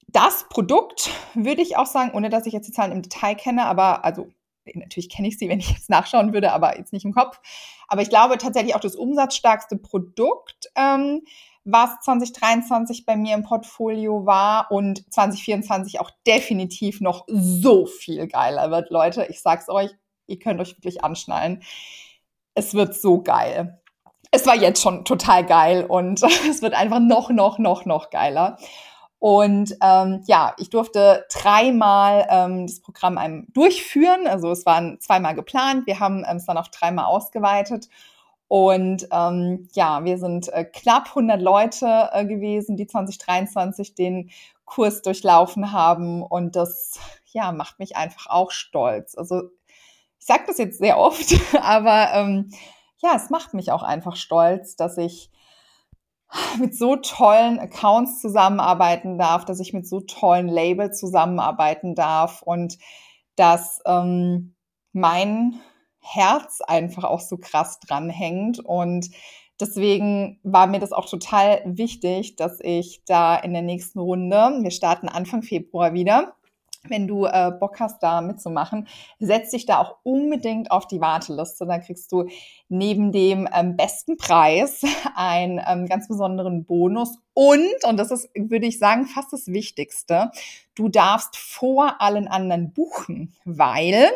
Das 0.07 0.47
Produkt 0.49 1.09
würde 1.33 1.61
ich 1.61 1.77
auch 1.77 1.87
sagen, 1.87 2.11
ohne 2.13 2.29
dass 2.29 2.45
ich 2.45 2.53
jetzt 2.53 2.67
die 2.67 2.71
Zahlen 2.71 2.93
im 2.93 3.01
Detail 3.01 3.35
kenne, 3.35 3.65
aber 3.65 4.05
also 4.05 4.27
natürlich 4.73 5.09
kenne 5.09 5.27
ich 5.27 5.37
sie, 5.37 5.49
wenn 5.49 5.59
ich 5.59 5.69
jetzt 5.69 5.89
nachschauen 5.89 6.33
würde, 6.33 6.51
aber 6.53 6.77
jetzt 6.77 6.93
nicht 6.93 7.05
im 7.05 7.13
Kopf. 7.13 7.39
Aber 7.87 8.01
ich 8.01 8.09
glaube 8.09 8.37
tatsächlich 8.37 8.75
auch 8.75 8.79
das 8.79 8.95
umsatzstarkste 8.95 9.77
Produkt, 9.77 10.69
ähm, 10.75 11.21
was 11.65 11.99
2023 12.01 13.05
bei 13.05 13.15
mir 13.15 13.35
im 13.35 13.43
Portfolio 13.43 14.25
war 14.25 14.71
und 14.71 15.11
2024 15.11 15.99
auch 15.99 16.11
definitiv 16.25 17.01
noch 17.01 17.25
so 17.27 17.87
viel 17.87 18.27
geiler 18.27 18.69
wird, 18.69 18.91
Leute. 18.91 19.25
Ich 19.29 19.41
sag's 19.41 19.67
euch, 19.67 19.89
ihr 20.27 20.37
könnt 20.37 20.59
euch 20.61 20.77
wirklich 20.77 21.03
anschnallen. 21.03 21.63
Es 22.55 22.73
wird 22.73 22.95
so 22.95 23.21
geil. 23.21 23.79
Es 24.31 24.45
war 24.47 24.55
jetzt 24.55 24.81
schon 24.81 25.05
total 25.05 25.45
geil 25.45 25.85
und 25.85 26.23
es 26.49 26.61
wird 26.61 26.73
einfach 26.73 26.99
noch, 26.99 27.29
noch, 27.29 27.59
noch, 27.59 27.85
noch 27.85 28.09
geiler. 28.09 28.57
Und 29.19 29.75
ähm, 29.81 30.23
ja, 30.27 30.53
ich 30.57 30.69
durfte 30.69 31.25
dreimal 31.33 32.27
ähm, 32.29 32.67
das 32.67 32.81
Programm 32.81 33.17
einem 33.17 33.47
durchführen. 33.53 34.27
Also 34.27 34.51
es 34.51 34.65
waren 34.65 34.99
zweimal 34.99 35.35
geplant. 35.35 35.87
Wir 35.87 35.99
haben 35.99 36.23
ähm, 36.29 36.37
es 36.37 36.45
dann 36.45 36.57
auch 36.57 36.67
dreimal 36.67 37.05
ausgeweitet. 37.05 37.89
Und 38.47 39.07
ähm, 39.11 39.67
ja, 39.73 40.03
wir 40.03 40.17
sind 40.19 40.53
äh, 40.53 40.65
knapp 40.65 41.07
100 41.09 41.41
Leute 41.41 42.09
äh, 42.11 42.25
gewesen, 42.25 42.77
die 42.77 42.85
2023 42.85 43.95
den 43.95 44.29
Kurs 44.65 45.01
durchlaufen 45.01 45.71
haben. 45.71 46.21
Und 46.21 46.55
das 46.55 46.99
ja, 47.31 47.51
macht 47.51 47.79
mich 47.79 47.95
einfach 47.95 48.27
auch 48.27 48.51
stolz. 48.51 49.17
Also 49.17 49.49
ich 50.25 50.27
sage 50.27 50.45
das 50.47 50.57
jetzt 50.57 50.79
sehr 50.79 50.97
oft, 50.97 51.35
aber 51.61 52.09
ähm, 52.15 52.49
ja, 52.97 53.13
es 53.15 53.29
macht 53.29 53.53
mich 53.53 53.71
auch 53.71 53.83
einfach 53.83 54.15
stolz, 54.15 54.75
dass 54.75 54.97
ich 54.97 55.29
mit 56.57 56.75
so 56.75 56.95
tollen 56.95 57.59
Accounts 57.59 58.21
zusammenarbeiten 58.21 59.19
darf, 59.19 59.45
dass 59.45 59.59
ich 59.59 59.71
mit 59.71 59.87
so 59.87 59.99
tollen 59.99 60.47
Labels 60.47 60.99
zusammenarbeiten 60.99 61.93
darf 61.93 62.41
und 62.41 62.79
dass 63.35 63.81
ähm, 63.85 64.55
mein 64.93 65.61
Herz 65.99 66.61
einfach 66.61 67.03
auch 67.03 67.19
so 67.19 67.37
krass 67.37 67.79
dranhängt. 67.79 68.57
Und 68.57 69.11
deswegen 69.59 70.39
war 70.41 70.65
mir 70.65 70.79
das 70.79 70.91
auch 70.91 71.07
total 71.07 71.61
wichtig, 71.65 72.35
dass 72.35 72.59
ich 72.61 73.03
da 73.05 73.35
in 73.35 73.53
der 73.53 73.61
nächsten 73.61 73.99
Runde, 73.99 74.57
wir 74.61 74.71
starten 74.71 75.07
Anfang 75.07 75.43
Februar 75.43 75.93
wieder, 75.93 76.35
wenn 76.89 77.07
du 77.07 77.25
äh, 77.25 77.51
Bock 77.59 77.79
hast, 77.79 78.01
da 78.01 78.21
mitzumachen, 78.21 78.87
setz 79.19 79.51
dich 79.51 79.65
da 79.65 79.79
auch 79.79 79.97
unbedingt 80.03 80.71
auf 80.71 80.87
die 80.87 81.01
Warteliste. 81.01 81.65
Da 81.65 81.79
kriegst 81.79 82.11
du 82.11 82.27
neben 82.69 83.11
dem 83.11 83.47
ähm, 83.53 83.75
besten 83.75 84.17
Preis 84.17 84.81
einen 85.15 85.61
ähm, 85.67 85.87
ganz 85.87 86.07
besonderen 86.07 86.65
Bonus. 86.65 87.17
Und, 87.33 87.83
und 87.83 87.97
das 87.97 88.11
ist, 88.11 88.29
würde 88.35 88.67
ich 88.67 88.79
sagen, 88.79 89.05
fast 89.05 89.33
das 89.33 89.47
Wichtigste, 89.47 90.31
du 90.75 90.89
darfst 90.89 91.37
vor 91.37 92.01
allen 92.01 92.27
anderen 92.27 92.71
buchen, 92.73 93.33
weil 93.43 94.09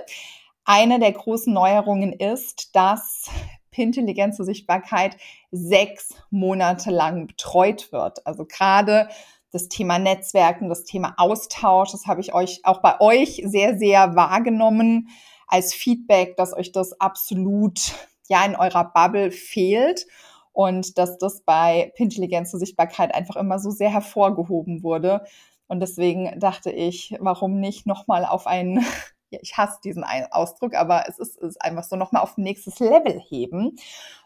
eine 0.65 0.99
der 0.99 1.11
großen 1.11 1.53
Neuerungen 1.53 2.13
ist, 2.13 2.75
dass 2.75 3.29
Pintelligenz 3.71 4.37
zur 4.37 4.45
Sichtbarkeit 4.45 5.17
sechs 5.51 6.15
Monate 6.29 6.91
lang 6.91 7.27
betreut 7.27 7.91
wird. 7.91 8.25
Also 8.25 8.45
gerade 8.45 9.09
das 9.51 9.67
Thema 9.67 9.99
Netzwerken, 9.99 10.69
das 10.69 10.83
Thema 10.83 11.15
Austausch, 11.17 11.91
das 11.91 12.05
habe 12.05 12.21
ich 12.21 12.33
euch 12.33 12.61
auch 12.63 12.81
bei 12.81 12.99
euch 12.99 13.41
sehr, 13.45 13.77
sehr 13.77 14.15
wahrgenommen 14.15 15.09
als 15.47 15.73
Feedback, 15.73 16.37
dass 16.37 16.55
euch 16.55 16.71
das 16.71 16.99
absolut 16.99 17.93
ja 18.27 18.45
in 18.45 18.55
eurer 18.55 18.85
Bubble 18.85 19.31
fehlt 19.31 20.05
und 20.53 20.97
dass 20.97 21.17
das 21.17 21.41
bei 21.41 21.91
Pintelligenz 21.95 22.51
zur 22.51 22.59
Sichtbarkeit 22.59 23.13
einfach 23.13 23.35
immer 23.35 23.59
so 23.59 23.71
sehr 23.71 23.91
hervorgehoben 23.91 24.83
wurde. 24.83 25.25
Und 25.67 25.79
deswegen 25.79 26.39
dachte 26.39 26.71
ich, 26.71 27.15
warum 27.19 27.59
nicht 27.59 27.85
nochmal 27.85 28.25
auf 28.25 28.47
einen, 28.47 28.85
ja, 29.31 29.39
ich 29.41 29.57
hasse 29.57 29.79
diesen 29.83 30.03
Ausdruck, 30.03 30.75
aber 30.75 31.05
es 31.07 31.17
ist, 31.17 31.37
ist 31.37 31.61
einfach 31.61 31.83
so 31.83 31.95
nochmal 31.95 32.21
auf 32.21 32.37
ein 32.37 32.43
nächstes 32.43 32.79
Level 32.79 33.19
heben 33.27 33.77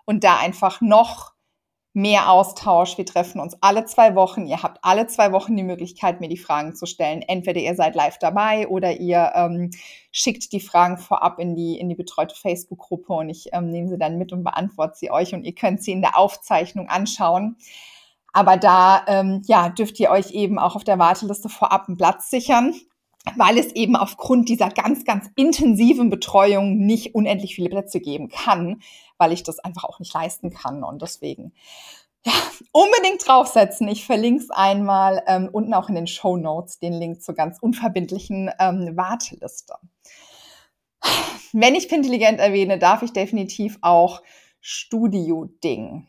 und 0.06 0.24
da 0.24 0.38
einfach 0.38 0.82
noch 0.82 1.34
mehr 1.94 2.32
Austausch. 2.32 2.98
Wir 2.98 3.06
treffen 3.06 3.40
uns 3.40 3.56
alle 3.62 3.86
zwei 3.86 4.16
Wochen. 4.16 4.48
Ihr 4.48 4.64
habt 4.64 4.80
alle 4.82 5.08
zwei 5.08 5.32
Wochen 5.32 5.56
die 5.56 5.64
Möglichkeit, 5.64 6.20
mir 6.20 6.28
die 6.28 6.38
Fragen 6.38 6.76
zu 6.76 6.88
stellen. 6.88 7.22
Entweder 7.22 7.62
ihr 7.62 7.76
seid 7.76 7.96
live 7.96 8.18
dabei 8.18 8.68
oder 8.68 9.00
ihr 9.00 9.32
ähm, 9.36 9.70
schickt 10.12 10.52
die 10.52 10.60
Fragen 10.60 10.98
vorab 10.98 11.40
in 11.40 11.56
die, 11.56 11.78
in 11.80 11.90
die 11.90 11.96
betreute 11.96 12.36
Facebook-Gruppe 12.36 13.14
und 13.14 13.30
ich 13.30 13.50
ähm, 13.54 13.70
nehme 13.70 13.90
sie 13.90 13.98
dann 13.98 14.18
mit 14.18 14.34
und 14.34 14.44
beantworte 14.44 14.98
sie 14.98 15.12
euch 15.12 15.34
und 15.34 15.44
ihr 15.44 15.54
könnt 15.54 15.84
sie 15.84 15.92
in 15.92 16.02
der 16.02 16.18
Aufzeichnung 16.18 16.90
anschauen. 16.90 17.58
Aber 18.34 18.58
da 18.58 19.06
ähm, 19.08 19.44
ja, 19.46 19.70
dürft 19.70 20.00
ihr 20.00 20.10
euch 20.10 20.32
eben 20.32 20.58
auch 20.58 20.76
auf 20.76 20.84
der 20.84 20.98
Warteliste 20.98 21.50
vorab 21.50 21.88
einen 21.88 21.98
Platz 21.98 22.32
sichern 22.32 22.74
weil 23.36 23.58
es 23.58 23.72
eben 23.74 23.96
aufgrund 23.96 24.50
dieser 24.50 24.70
ganz, 24.70 25.06
ganz 25.06 25.30
intensiven 25.36 26.10
Betreuung 26.10 26.78
nicht 26.78 27.16
unendlich 27.16 27.56
viele 27.56 27.70
Plätze 27.70 28.00
geben 28.00 28.30
kann, 28.30 28.82
weil 29.18 29.32
ich 29.32 29.44
das 29.44 29.60
einfach 29.60 29.86
auch 29.86 30.00
nicht 30.00 30.14
leisten 30.14 30.52
kann. 30.52 30.84
Und 30.84 31.02
deswegen 31.02 31.54
ja, 32.26 32.34
unbedingt 32.72 33.28
draufsetzen. 33.28 33.88
Ich 33.88 34.06
verlinke 34.06 34.44
es 34.44 34.50
einmal 34.50 35.24
ähm, 35.28 35.50
unten 35.52 35.74
auch 35.74 35.90
in 35.90 35.96
den 35.96 36.08
Show 36.08 36.38
Notes, 36.38 36.80
den 36.80 36.94
Link 36.94 37.22
zur 37.22 37.36
ganz 37.36 37.60
unverbindlichen 37.60 38.50
ähm, 38.60 38.96
Warteliste. 38.96 39.76
Wenn 41.52 41.76
ich 41.76 41.90
Pintelligent 41.90 42.40
erwähne, 42.40 42.80
darf 42.80 43.02
ich 43.04 43.12
definitiv 43.12 43.78
auch 43.82 44.22
Studio 44.62 45.50
Ding, 45.64 46.08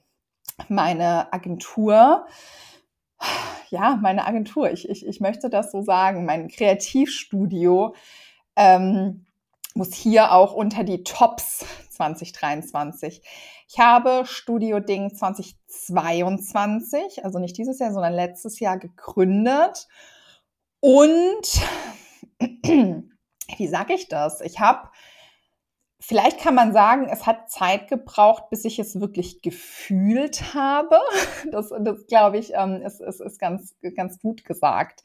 meine 0.68 1.32
Agentur, 1.32 2.26
ja, 3.70 3.98
meine 4.00 4.26
Agentur, 4.26 4.70
ich, 4.70 4.88
ich, 4.88 5.06
ich 5.06 5.20
möchte 5.20 5.50
das 5.50 5.72
so 5.72 5.82
sagen, 5.82 6.24
mein 6.24 6.48
Kreativstudio 6.48 7.94
ähm, 8.56 9.26
muss 9.74 9.92
hier 9.92 10.32
auch 10.32 10.54
unter 10.54 10.84
die 10.84 11.02
Tops 11.02 11.66
2023. 11.90 13.22
Ich 13.68 13.78
habe 13.78 14.22
Studio 14.24 14.80
Ding 14.80 15.14
2022, 15.14 17.24
also 17.24 17.38
nicht 17.38 17.58
dieses 17.58 17.78
Jahr, 17.78 17.92
sondern 17.92 18.12
letztes 18.12 18.60
Jahr 18.60 18.78
gegründet. 18.78 19.88
Und 20.80 21.60
wie 22.38 23.66
sage 23.66 23.94
ich 23.94 24.08
das? 24.08 24.40
Ich 24.40 24.60
habe 24.60 24.88
Vielleicht 26.06 26.38
kann 26.38 26.54
man 26.54 26.74
sagen, 26.74 27.08
es 27.10 27.24
hat 27.24 27.50
Zeit 27.50 27.88
gebraucht, 27.88 28.50
bis 28.50 28.66
ich 28.66 28.78
es 28.78 29.00
wirklich 29.00 29.40
gefühlt 29.40 30.54
habe. 30.54 30.98
Das, 31.50 31.72
das 31.80 32.06
glaube 32.06 32.38
ich, 32.38 32.52
ähm, 32.54 32.82
ist, 32.82 33.00
ist, 33.00 33.20
ist 33.20 33.38
ganz, 33.38 33.74
ganz 33.96 34.18
gut 34.18 34.44
gesagt. 34.44 35.02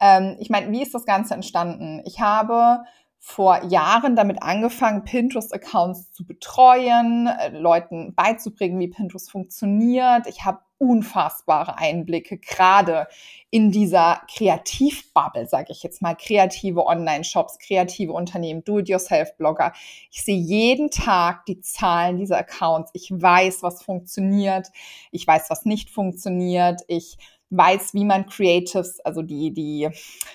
Ähm, 0.00 0.36
ich 0.38 0.48
meine, 0.48 0.70
wie 0.70 0.82
ist 0.82 0.94
das 0.94 1.06
Ganze 1.06 1.34
entstanden? 1.34 2.02
Ich 2.04 2.20
habe 2.20 2.84
vor 3.18 3.64
Jahren 3.64 4.14
damit 4.14 4.42
angefangen, 4.42 5.02
Pinterest-Accounts 5.02 6.12
zu 6.12 6.24
betreuen, 6.24 7.26
äh, 7.26 7.48
Leuten 7.48 8.14
beizubringen, 8.14 8.78
wie 8.78 8.88
Pinterest 8.88 9.30
funktioniert. 9.30 10.26
Ich 10.28 10.44
habe 10.44 10.60
unfassbare 10.78 11.76
Einblicke, 11.76 12.38
gerade 12.38 13.08
in 13.50 13.70
dieser 13.70 14.22
Kreativbubble, 14.32 15.46
sage 15.46 15.72
ich 15.72 15.82
jetzt 15.82 16.02
mal, 16.02 16.14
kreative 16.14 16.86
Online-Shops, 16.86 17.58
kreative 17.58 18.12
Unternehmen, 18.12 18.64
Do-it-yourself-Blogger. 18.64 19.72
Ich 20.10 20.22
sehe 20.22 20.38
jeden 20.38 20.90
Tag 20.90 21.46
die 21.46 21.60
Zahlen 21.60 22.18
dieser 22.18 22.38
Accounts. 22.38 22.90
Ich 22.94 23.10
weiß, 23.10 23.62
was 23.62 23.82
funktioniert. 23.82 24.68
Ich 25.10 25.26
weiß, 25.26 25.50
was 25.50 25.64
nicht 25.64 25.90
funktioniert. 25.90 26.82
Ich 26.86 27.16
weiß, 27.50 27.94
wie 27.94 28.04
man 28.04 28.26
Creatives, 28.26 29.00
also 29.00 29.22
die, 29.22 29.52
die 29.52 29.88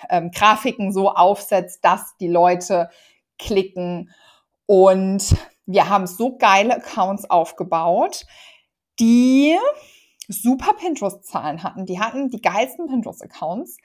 ähm, 0.10 0.32
Grafiken 0.32 0.92
so 0.92 1.12
aufsetzt, 1.12 1.86
dass 1.86 2.18
die 2.18 2.28
Leute 2.28 2.90
klicken. 3.38 4.12
Und 4.66 5.36
wir 5.66 5.90
haben 5.90 6.08
so 6.08 6.38
geile 6.38 6.78
Accounts 6.78 7.30
aufgebaut, 7.30 8.26
die 9.00 9.58
super 10.30 10.74
Pinterest-Zahlen 10.74 11.64
hatten. 11.64 11.86
Die 11.86 12.00
hatten 12.00 12.30
die 12.30 12.42
geilsten 12.42 12.88
Pinterest-Accounts. 12.88 13.78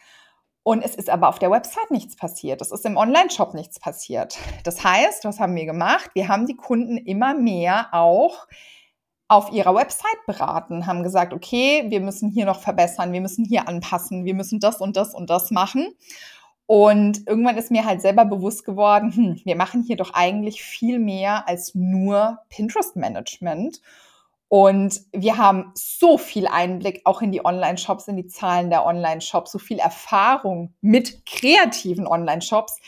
Und 0.63 0.83
es 0.83 0.95
ist 0.95 1.09
aber 1.09 1.29
auf 1.29 1.39
der 1.39 1.51
Website 1.51 1.91
nichts 1.91 2.17
passiert. 2.17 2.61
Es 2.61 2.73
ist 2.73 2.85
im 2.85 2.97
Online-Shop 2.97 3.55
nichts 3.55 3.81
passiert. 3.81 4.37
Das 4.65 4.85
heißt, 4.85 5.25
was 5.25 5.41
haben 5.41 5.55
wir 5.55 5.65
gemacht? 5.65 6.11
Wir 6.15 6.29
haben 6.29 6.47
die 6.47 6.57
Kunden 6.57 6.99
immer 6.99 7.35
mehr 7.35 7.89
auch 7.93 8.47
auf 9.29 9.53
ihrer 9.53 9.75
Website 9.75 10.27
beraten, 10.27 10.87
haben 10.87 11.03
gesagt, 11.03 11.35
okay, 11.35 11.85
wir 11.89 12.01
müssen 12.01 12.31
hier 12.31 12.47
noch 12.47 12.61
verbessern, 12.61 13.13
wir 13.13 13.21
müssen 13.21 13.45
hier 13.45 13.69
anpassen, 13.69 14.25
wir 14.25 14.35
müssen 14.35 14.59
das 14.59 14.81
und 14.81 14.97
das 14.97 15.15
und 15.15 15.29
das 15.29 15.51
machen. 15.51 15.95
Und 16.67 17.27
irgendwann 17.27 17.57
ist 17.57 17.71
mir 17.71 17.85
halt 17.85 18.03
selber 18.03 18.25
bewusst 18.25 18.65
geworden, 18.65 19.11
hm, 19.15 19.41
wir 19.45 19.57
machen 19.57 19.83
hier 19.83 19.97
doch 19.97 20.13
eigentlich 20.15 20.63
viel 20.63 20.99
mehr 20.99 21.49
als 21.49 21.75
nur 21.75 22.41
Pinterest-Management. 22.51 23.81
Und 24.49 25.03
wir 25.13 25.37
haben 25.37 25.73
so 25.75 26.17
viel 26.17 26.47
Einblick 26.47 27.03
auch 27.05 27.21
in 27.21 27.33
die 27.33 27.45
Online-Shops, 27.45 28.09
in 28.09 28.17
die 28.17 28.27
Zahlen 28.27 28.71
der 28.71 28.87
Online-Shops, 28.87 29.53
so 29.53 29.59
viel 29.59 29.79
Erfahrung 29.79 30.75
mit 30.81 31.27
kreativen 31.27 32.07
Online-Shops. 32.07 32.81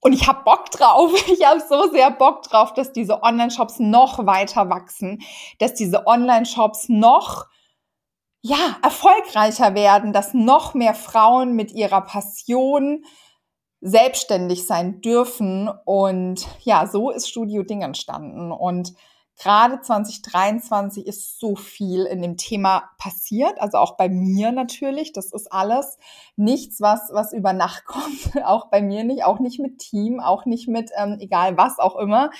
Und 0.00 0.12
ich 0.12 0.28
habe 0.28 0.44
Bock 0.44 0.70
drauf. 0.70 1.12
Ich 1.32 1.44
habe 1.44 1.60
so 1.66 1.90
sehr 1.90 2.10
Bock 2.10 2.42
drauf, 2.42 2.74
dass 2.74 2.92
diese 2.92 3.22
Online-Shops 3.22 3.78
noch 3.80 4.26
weiter 4.26 4.68
wachsen, 4.68 5.22
dass 5.58 5.74
diese 5.74 6.06
Online-Shops 6.06 6.90
noch 6.90 7.46
ja, 8.42 8.76
erfolgreicher 8.82 9.74
werden, 9.74 10.12
dass 10.12 10.34
noch 10.34 10.74
mehr 10.74 10.94
Frauen 10.94 11.56
mit 11.56 11.72
ihrer 11.72 12.02
Passion 12.02 13.04
selbstständig 13.80 14.66
sein 14.66 15.00
dürfen. 15.00 15.70
Und 15.86 16.46
ja, 16.60 16.86
so 16.86 17.10
ist 17.10 17.28
Studio 17.28 17.62
Ding 17.62 17.80
entstanden. 17.80 18.52
Und 18.52 18.92
gerade 19.38 19.80
2023 19.80 21.06
ist 21.06 21.38
so 21.38 21.56
viel 21.56 22.04
in 22.06 22.22
dem 22.22 22.36
Thema 22.36 22.90
passiert, 22.98 23.60
also 23.60 23.78
auch 23.78 23.96
bei 23.96 24.08
mir 24.08 24.52
natürlich. 24.52 25.12
Das 25.12 25.32
ist 25.32 25.52
alles 25.52 25.98
nichts, 26.36 26.80
was, 26.80 27.10
was 27.12 27.32
über 27.32 27.52
Nacht 27.52 27.84
kommt, 27.86 28.44
auch 28.44 28.66
bei 28.68 28.80
mir 28.80 29.04
nicht, 29.04 29.24
auch 29.24 29.38
nicht 29.38 29.58
mit 29.58 29.78
Team, 29.78 30.20
auch 30.20 30.46
nicht 30.46 30.68
mit 30.68 30.90
ähm, 30.96 31.18
egal 31.20 31.56
was 31.56 31.78
auch 31.78 31.96
immer. 31.96 32.30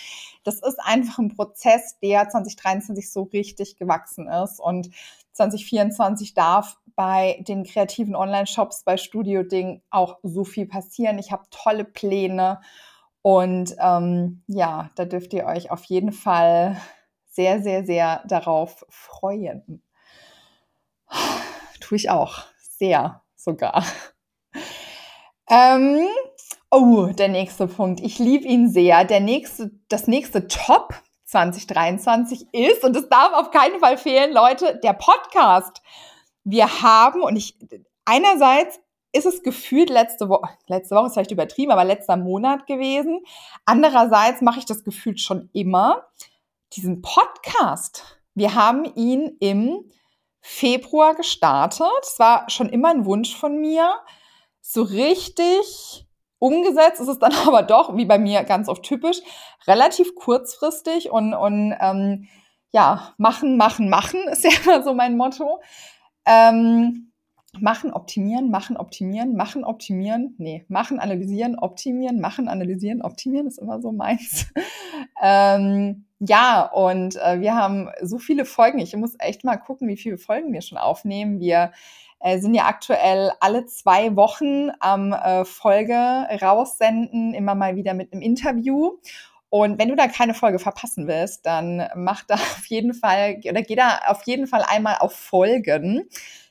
Das 0.44 0.56
ist 0.56 0.78
einfach 0.80 1.18
ein 1.18 1.34
Prozess, 1.34 1.98
der 2.02 2.28
2023 2.28 3.12
so 3.12 3.24
richtig 3.24 3.76
gewachsen 3.76 4.28
ist 4.28 4.60
und 4.60 4.90
2024 5.32 6.32
darf 6.32 6.78
bei 6.94 7.44
den 7.46 7.64
kreativen 7.64 8.16
Online-Shops 8.16 8.84
bei 8.84 8.96
Studio 8.96 9.42
Ding 9.42 9.82
auch 9.90 10.18
so 10.22 10.44
viel 10.44 10.66
passieren. 10.66 11.18
Ich 11.18 11.30
habe 11.30 11.44
tolle 11.50 11.84
Pläne 11.84 12.60
und 13.26 13.74
ähm, 13.80 14.44
ja, 14.46 14.88
da 14.94 15.04
dürft 15.04 15.32
ihr 15.32 15.46
euch 15.46 15.72
auf 15.72 15.82
jeden 15.86 16.12
Fall 16.12 16.80
sehr, 17.28 17.60
sehr, 17.60 17.84
sehr 17.84 18.22
darauf 18.28 18.86
freuen. 18.88 19.82
Tue 21.80 21.96
ich 21.96 22.08
auch. 22.08 22.44
Sehr 22.78 23.24
sogar. 23.34 23.84
Ähm, 25.50 26.06
oh, 26.70 27.06
der 27.06 27.26
nächste 27.26 27.66
Punkt. 27.66 27.98
Ich 27.98 28.20
liebe 28.20 28.46
ihn 28.46 28.70
sehr. 28.70 29.04
Der 29.04 29.18
nächste, 29.18 29.72
das 29.88 30.06
nächste 30.06 30.46
Top 30.46 30.94
2023 31.24 32.54
ist, 32.54 32.84
und 32.84 32.96
es 32.96 33.08
darf 33.08 33.32
auf 33.32 33.50
keinen 33.50 33.80
Fall 33.80 33.98
fehlen, 33.98 34.32
Leute, 34.32 34.78
der 34.84 34.92
Podcast. 34.92 35.82
Wir 36.44 36.80
haben, 36.80 37.22
und 37.22 37.34
ich, 37.34 37.58
einerseits 38.04 38.78
ist 39.16 39.26
es 39.26 39.42
gefühlt 39.42 39.90
letzte 39.90 40.28
Woche, 40.28 40.48
letzte 40.66 40.94
Woche 40.94 41.06
ist 41.06 41.12
vielleicht 41.14 41.30
übertrieben, 41.30 41.72
aber 41.72 41.84
letzter 41.84 42.16
Monat 42.16 42.66
gewesen. 42.66 43.24
Andererseits 43.64 44.42
mache 44.42 44.58
ich 44.58 44.66
das 44.66 44.84
gefühlt 44.84 45.20
schon 45.20 45.48
immer. 45.52 46.06
Diesen 46.72 47.02
Podcast. 47.02 48.20
Wir 48.34 48.54
haben 48.54 48.84
ihn 48.94 49.36
im 49.40 49.90
Februar 50.40 51.14
gestartet. 51.14 51.86
Es 52.02 52.18
war 52.18 52.48
schon 52.50 52.68
immer 52.68 52.90
ein 52.90 53.06
Wunsch 53.06 53.34
von 53.34 53.60
mir. 53.60 53.94
So 54.60 54.82
richtig 54.82 56.06
umgesetzt 56.38 57.00
ist 57.00 57.08
es 57.08 57.18
dann 57.18 57.32
aber 57.46 57.62
doch, 57.62 57.96
wie 57.96 58.04
bei 58.04 58.18
mir 58.18 58.44
ganz 58.44 58.68
oft 58.68 58.82
typisch, 58.82 59.18
relativ 59.66 60.14
kurzfristig 60.14 61.10
und, 61.10 61.34
und 61.34 61.74
ähm, 61.80 62.28
ja, 62.72 63.14
machen, 63.16 63.56
machen, 63.56 63.88
machen 63.88 64.20
ist 64.28 64.44
ja 64.44 64.50
immer 64.64 64.82
so 64.82 64.94
mein 64.94 65.16
Motto. 65.16 65.60
Ähm, 66.26 67.05
Machen, 67.60 67.92
optimieren, 67.92 68.50
machen, 68.50 68.76
optimieren, 68.76 69.36
machen, 69.36 69.64
optimieren. 69.64 70.34
Nee, 70.38 70.64
machen, 70.68 70.98
analysieren, 70.98 71.58
optimieren, 71.58 72.20
machen, 72.20 72.48
analysieren, 72.48 73.02
optimieren 73.02 73.46
ist 73.46 73.58
immer 73.58 73.80
so 73.80 73.92
meins. 73.92 74.46
ähm, 75.22 76.06
ja, 76.18 76.62
und 76.62 77.16
äh, 77.16 77.40
wir 77.40 77.54
haben 77.54 77.90
so 78.02 78.18
viele 78.18 78.44
Folgen. 78.44 78.78
Ich 78.78 78.96
muss 78.96 79.16
echt 79.18 79.44
mal 79.44 79.56
gucken, 79.56 79.88
wie 79.88 79.96
viele 79.96 80.18
Folgen 80.18 80.52
wir 80.52 80.62
schon 80.62 80.78
aufnehmen. 80.78 81.40
Wir 81.40 81.72
äh, 82.20 82.38
sind 82.38 82.54
ja 82.54 82.66
aktuell 82.66 83.32
alle 83.40 83.66
zwei 83.66 84.16
Wochen 84.16 84.70
am 84.80 85.12
äh, 85.12 85.44
Folge 85.44 85.94
raussenden, 86.40 87.34
immer 87.34 87.54
mal 87.54 87.76
wieder 87.76 87.94
mit 87.94 88.12
einem 88.12 88.22
Interview. 88.22 88.98
Und 89.48 89.78
wenn 89.78 89.88
du 89.88 89.96
da 89.96 90.08
keine 90.08 90.34
Folge 90.34 90.58
verpassen 90.58 91.06
willst, 91.06 91.46
dann 91.46 91.88
mach 91.94 92.24
da 92.24 92.34
auf 92.34 92.66
jeden 92.66 92.94
Fall 92.94 93.40
oder 93.48 93.62
geh 93.62 93.76
da 93.76 94.00
auf 94.06 94.22
jeden 94.24 94.46
Fall 94.46 94.64
einmal 94.66 94.96
auf 95.00 95.14
Folgen 95.14 96.08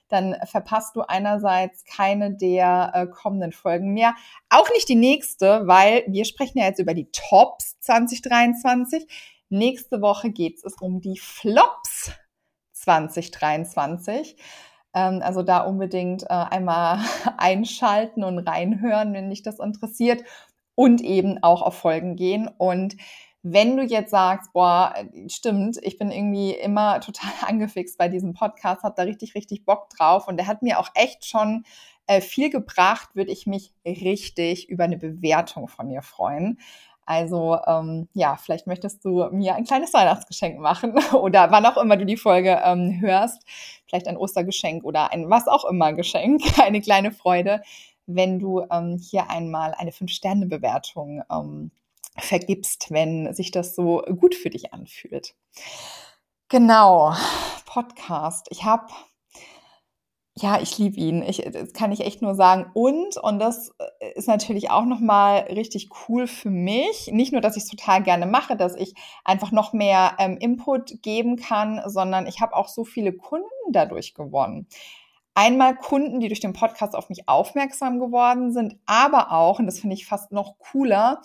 dann 0.07 0.35
verpasst 0.45 0.95
du 0.95 1.01
einerseits 1.01 1.83
keine 1.85 2.35
der 2.35 2.91
äh, 2.93 3.07
kommenden 3.07 3.51
Folgen 3.51 3.93
mehr. 3.93 4.15
Auch 4.49 4.69
nicht 4.69 4.87
die 4.87 4.95
nächste, 4.95 5.67
weil 5.67 6.03
wir 6.07 6.25
sprechen 6.25 6.59
ja 6.59 6.65
jetzt 6.65 6.79
über 6.79 6.93
die 6.93 7.09
Tops 7.11 7.79
2023. 7.79 9.07
Nächste 9.49 10.01
Woche 10.01 10.31
geht 10.31 10.63
es 10.63 10.75
um 10.79 11.01
die 11.01 11.17
Flops 11.17 12.11
2023. 12.73 14.37
Ähm, 14.93 15.21
also 15.23 15.43
da 15.43 15.59
unbedingt 15.59 16.23
äh, 16.23 16.27
einmal 16.27 16.99
einschalten 17.37 18.23
und 18.23 18.39
reinhören, 18.39 19.13
wenn 19.13 19.29
dich 19.29 19.43
das 19.43 19.59
interessiert. 19.59 20.23
Und 20.77 20.99
eben 20.99 21.41
auch 21.41 21.61
auf 21.61 21.75
Folgen 21.75 22.17
gehen. 22.17 22.49
Und 22.57 22.97
wenn 23.47 23.77
du 23.77 23.83
jetzt 23.83 24.09
sagst, 24.09 24.53
boah, 24.53 24.95
stimmt, 25.27 25.77
ich 25.83 25.99
bin 25.99 26.09
irgendwie 26.09 26.51
immer 26.51 26.99
total 27.01 27.31
angefixt 27.45 27.95
bei 27.95 28.09
diesem 28.09 28.33
Podcast, 28.33 28.81
hab 28.81 28.95
da 28.95 29.03
richtig, 29.03 29.35
richtig 29.35 29.65
Bock 29.65 29.87
drauf 29.89 30.27
und 30.27 30.37
der 30.37 30.47
hat 30.47 30.63
mir 30.63 30.79
auch 30.79 30.89
echt 30.95 31.25
schon 31.25 31.63
äh, 32.07 32.21
viel 32.21 32.49
gebracht, 32.49 33.09
würde 33.13 33.31
ich 33.31 33.45
mich 33.45 33.71
richtig 33.85 34.67
über 34.67 34.85
eine 34.85 34.97
Bewertung 34.97 35.67
von 35.67 35.89
dir 35.89 36.01
freuen. 36.01 36.59
Also 37.05 37.59
ähm, 37.67 38.09
ja, 38.13 38.35
vielleicht 38.35 38.65
möchtest 38.65 39.05
du 39.05 39.29
mir 39.31 39.53
ein 39.53 39.65
kleines 39.65 39.93
Weihnachtsgeschenk 39.93 40.59
machen 40.59 40.95
oder 41.13 41.51
wann 41.51 41.67
auch 41.67 41.77
immer 41.77 41.97
du 41.97 42.05
die 42.07 42.17
Folge 42.17 42.59
ähm, 42.63 42.99
hörst, 42.99 43.43
vielleicht 43.85 44.07
ein 44.07 44.17
Ostergeschenk 44.17 44.83
oder 44.83 45.11
ein 45.11 45.29
was 45.29 45.47
auch 45.47 45.65
immer 45.65 45.93
Geschenk, 45.93 46.41
eine 46.59 46.81
kleine 46.81 47.11
Freude, 47.11 47.61
wenn 48.07 48.39
du 48.39 48.61
ähm, 48.71 48.97
hier 48.97 49.29
einmal 49.29 49.75
eine 49.75 49.91
Fünf-Sterne-Bewertung 49.91 51.21
ähm, 51.31 51.69
vergibst, 52.17 52.91
wenn 52.91 53.33
sich 53.33 53.51
das 53.51 53.75
so 53.75 54.01
gut 54.19 54.35
für 54.35 54.49
dich 54.49 54.73
anfühlt. 54.73 55.35
Genau, 56.49 57.13
Podcast. 57.65 58.47
Ich 58.51 58.63
habe, 58.63 58.85
ja, 60.37 60.61
ich 60.61 60.77
liebe 60.77 60.97
ihn. 60.97 61.23
Ich, 61.23 61.37
das 61.37 61.73
kann 61.73 61.91
ich 61.91 62.01
echt 62.01 62.21
nur 62.21 62.35
sagen. 62.35 62.69
Und, 62.73 63.17
und 63.17 63.39
das 63.39 63.71
ist 64.15 64.27
natürlich 64.27 64.69
auch 64.69 64.85
nochmal 64.85 65.39
richtig 65.49 65.89
cool 66.07 66.27
für 66.27 66.49
mich. 66.49 67.07
Nicht 67.11 67.31
nur, 67.31 67.41
dass 67.41 67.57
ich 67.57 67.63
es 67.63 67.69
total 67.69 68.03
gerne 68.03 68.25
mache, 68.25 68.55
dass 68.55 68.75
ich 68.75 68.93
einfach 69.23 69.51
noch 69.51 69.73
mehr 69.73 70.15
ähm, 70.19 70.37
Input 70.37 71.01
geben 71.01 71.35
kann, 71.35 71.81
sondern 71.87 72.27
ich 72.27 72.41
habe 72.41 72.55
auch 72.55 72.67
so 72.67 72.85
viele 72.85 73.11
Kunden 73.13 73.45
dadurch 73.71 74.13
gewonnen. 74.13 74.67
Einmal 75.33 75.75
Kunden, 75.75 76.21
die 76.21 76.29
durch 76.29 76.39
den 76.39 76.53
Podcast 76.53 76.95
auf 76.95 77.09
mich 77.09 77.27
aufmerksam 77.27 77.99
geworden 77.99 78.53
sind, 78.53 78.79
aber 78.85 79.33
auch, 79.33 79.59
und 79.59 79.65
das 79.65 79.79
finde 79.79 79.95
ich 79.95 80.05
fast 80.05 80.31
noch 80.31 80.57
cooler, 80.59 81.21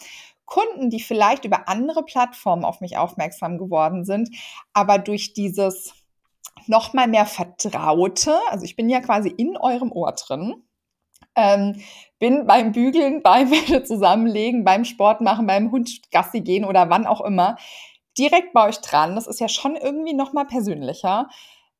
Kunden, 0.50 0.90
die 0.90 1.00
vielleicht 1.00 1.46
über 1.46 1.68
andere 1.68 2.04
Plattformen 2.04 2.64
auf 2.64 2.80
mich 2.80 2.98
aufmerksam 2.98 3.56
geworden 3.56 4.04
sind, 4.04 4.28
aber 4.74 4.98
durch 4.98 5.32
dieses 5.32 5.94
nochmal 6.66 7.08
mehr 7.08 7.24
Vertraute, 7.24 8.38
also 8.50 8.64
ich 8.64 8.76
bin 8.76 8.90
ja 8.90 9.00
quasi 9.00 9.28
in 9.28 9.56
eurem 9.56 9.92
Ohr 9.92 10.12
drin, 10.12 10.62
ähm, 11.36 11.80
bin 12.18 12.46
beim 12.46 12.72
Bügeln, 12.72 13.22
beim 13.24 13.48
zusammenlegen, 13.84 14.64
beim 14.64 14.84
Sport 14.84 15.20
machen, 15.20 15.46
beim 15.46 15.70
Hund 15.70 16.10
Gassi 16.10 16.40
gehen 16.40 16.64
oder 16.64 16.90
wann 16.90 17.06
auch 17.06 17.20
immer 17.20 17.56
direkt 18.18 18.52
bei 18.52 18.68
euch 18.68 18.80
dran. 18.80 19.14
Das 19.14 19.26
ist 19.26 19.40
ja 19.40 19.48
schon 19.48 19.76
irgendwie 19.76 20.14
noch 20.14 20.32
mal 20.32 20.44
persönlicher. 20.44 21.28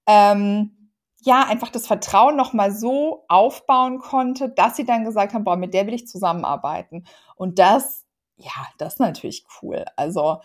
Ähm, 0.07 0.77
ja, 1.23 1.45
einfach 1.45 1.71
das 1.71 1.87
Vertrauen 1.87 2.37
noch 2.37 2.53
mal 2.53 2.73
so 2.73 3.25
aufbauen 3.29 3.99
konnte, 3.99 4.49
dass 4.49 4.77
sie 4.77 4.87
dann 4.87 5.05
gesagt 5.05 5.35
haben, 5.35 5.45
boah, 5.45 5.57
mit 5.57 5.75
der 5.75 5.87
will 5.87 5.95
ich 5.95 6.07
zusammenarbeiten. 6.07 7.05
Und 7.35 7.59
das, 7.59 8.07
ja, 8.40 8.66
das 8.79 8.94
ist 8.94 9.00
natürlich 9.00 9.44
cool. 9.62 9.85
Also 9.96 10.40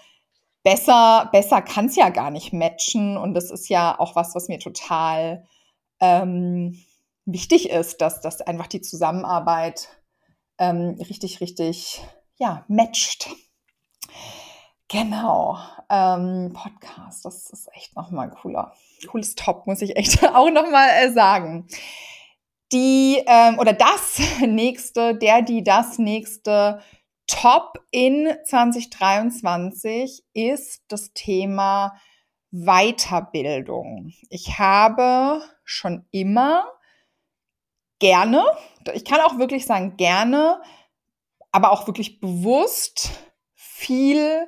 besser, 0.64 1.30
besser 1.32 1.62
kann 1.62 1.86
es 1.86 1.96
ja 1.96 2.10
gar 2.10 2.32
nicht 2.32 2.52
matchen. 2.54 3.18
Und 3.18 3.34
das 3.34 3.52
ist 3.52 3.70
ja 3.70 3.98
auch 4.00 4.16
was, 4.16 4.36
was 4.36 4.48
mir 4.48 4.60
total 4.60 5.48
ähm, 6.02 6.84
wichtig 7.26 7.70
ist, 7.70 8.02
dass, 8.02 8.22
dass 8.22 8.42
einfach 8.42 8.68
die 8.68 8.82
Zusammenarbeit 8.82 9.90
ähm, 10.58 10.98
richtig, 11.10 11.42
richtig, 11.42 12.02
ja, 12.38 12.66
matcht. 12.68 13.30
Genau, 14.88 15.58
ähm, 15.90 16.54
Podcast, 16.54 17.26
das 17.26 17.50
ist 17.50 17.68
echt 17.74 17.96
nochmal 17.96 18.30
cooler, 18.30 18.74
cooles 19.08 19.34
Top, 19.36 19.66
muss 19.66 19.82
ich 19.82 19.96
echt 19.96 20.24
auch 20.36 20.50
nochmal 20.50 20.90
äh, 21.02 21.12
sagen. 21.12 21.68
Die, 22.72 23.22
ähm, 23.28 23.60
oder 23.60 23.74
das 23.74 24.20
nächste, 24.42 25.16
der, 25.16 25.42
die, 25.42 25.64
das 25.64 25.98
nächste 25.98 26.82
Top 27.28 27.80
in 27.92 28.34
2023 28.46 30.24
ist 30.34 30.84
das 30.88 31.14
Thema 31.14 31.96
Weiterbildung. 32.52 34.14
Ich 34.30 34.60
habe 34.60 35.42
schon 35.64 36.06
immer 36.12 36.66
gerne, 38.00 38.44
ich 38.94 39.06
kann 39.06 39.22
auch 39.22 39.38
wirklich 39.38 39.66
sagen 39.66 39.98
gerne, 39.98 40.62
aber 41.52 41.72
auch 41.72 41.88
wirklich 41.88 42.20
bewusst 42.20 43.12
viel 43.54 44.48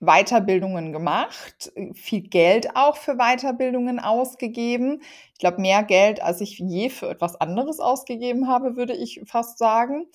Weiterbildungen 0.00 0.92
gemacht, 0.92 1.72
viel 1.94 2.22
Geld 2.22 2.74
auch 2.74 2.96
für 2.96 3.16
Weiterbildungen 3.16 4.00
ausgegeben. 4.00 5.00
Ich 5.32 5.38
glaube, 5.38 5.60
mehr 5.60 5.84
Geld, 5.84 6.20
als 6.20 6.40
ich 6.40 6.58
je 6.58 6.90
für 6.90 7.08
etwas 7.08 7.40
anderes 7.40 7.78
ausgegeben 7.78 8.48
habe, 8.48 8.76
würde 8.76 8.94
ich 8.94 9.20
fast 9.26 9.58
sagen. 9.58 10.06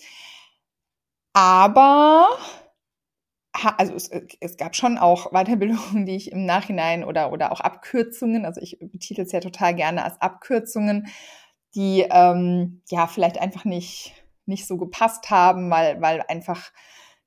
Aber 1.38 2.30
also 3.78 3.94
es, 3.94 4.10
es, 4.40 4.58
gab 4.58 4.76
schon 4.76 4.98
auch 4.98 5.32
Weiterbildungen, 5.34 6.08
die 6.08 6.16
ich 6.16 6.32
im 6.32 6.48
Nachhinein 6.48 7.04
oder, 7.04 7.32
oder 7.32 7.52
auch 7.52 7.60
Abkürzungen, 7.60 8.44
also 8.44 8.60
ich 8.60 8.80
betitel 8.80 9.22
es 9.22 9.32
ja 9.32 9.40
total 9.40 9.76
gerne 9.76 10.04
als 10.04 10.20
Abkürzungen, 10.20 11.06
die 11.76 12.08
ähm, 12.10 12.82
ja 12.90 13.06
vielleicht 13.06 13.38
einfach 13.40 13.66
nicht, 13.66 14.14
nicht 14.48 14.66
so 14.66 14.78
gepasst 14.78 15.30
haben, 15.30 15.70
weil, 15.70 16.02
weil 16.02 16.24
einfach 16.28 16.72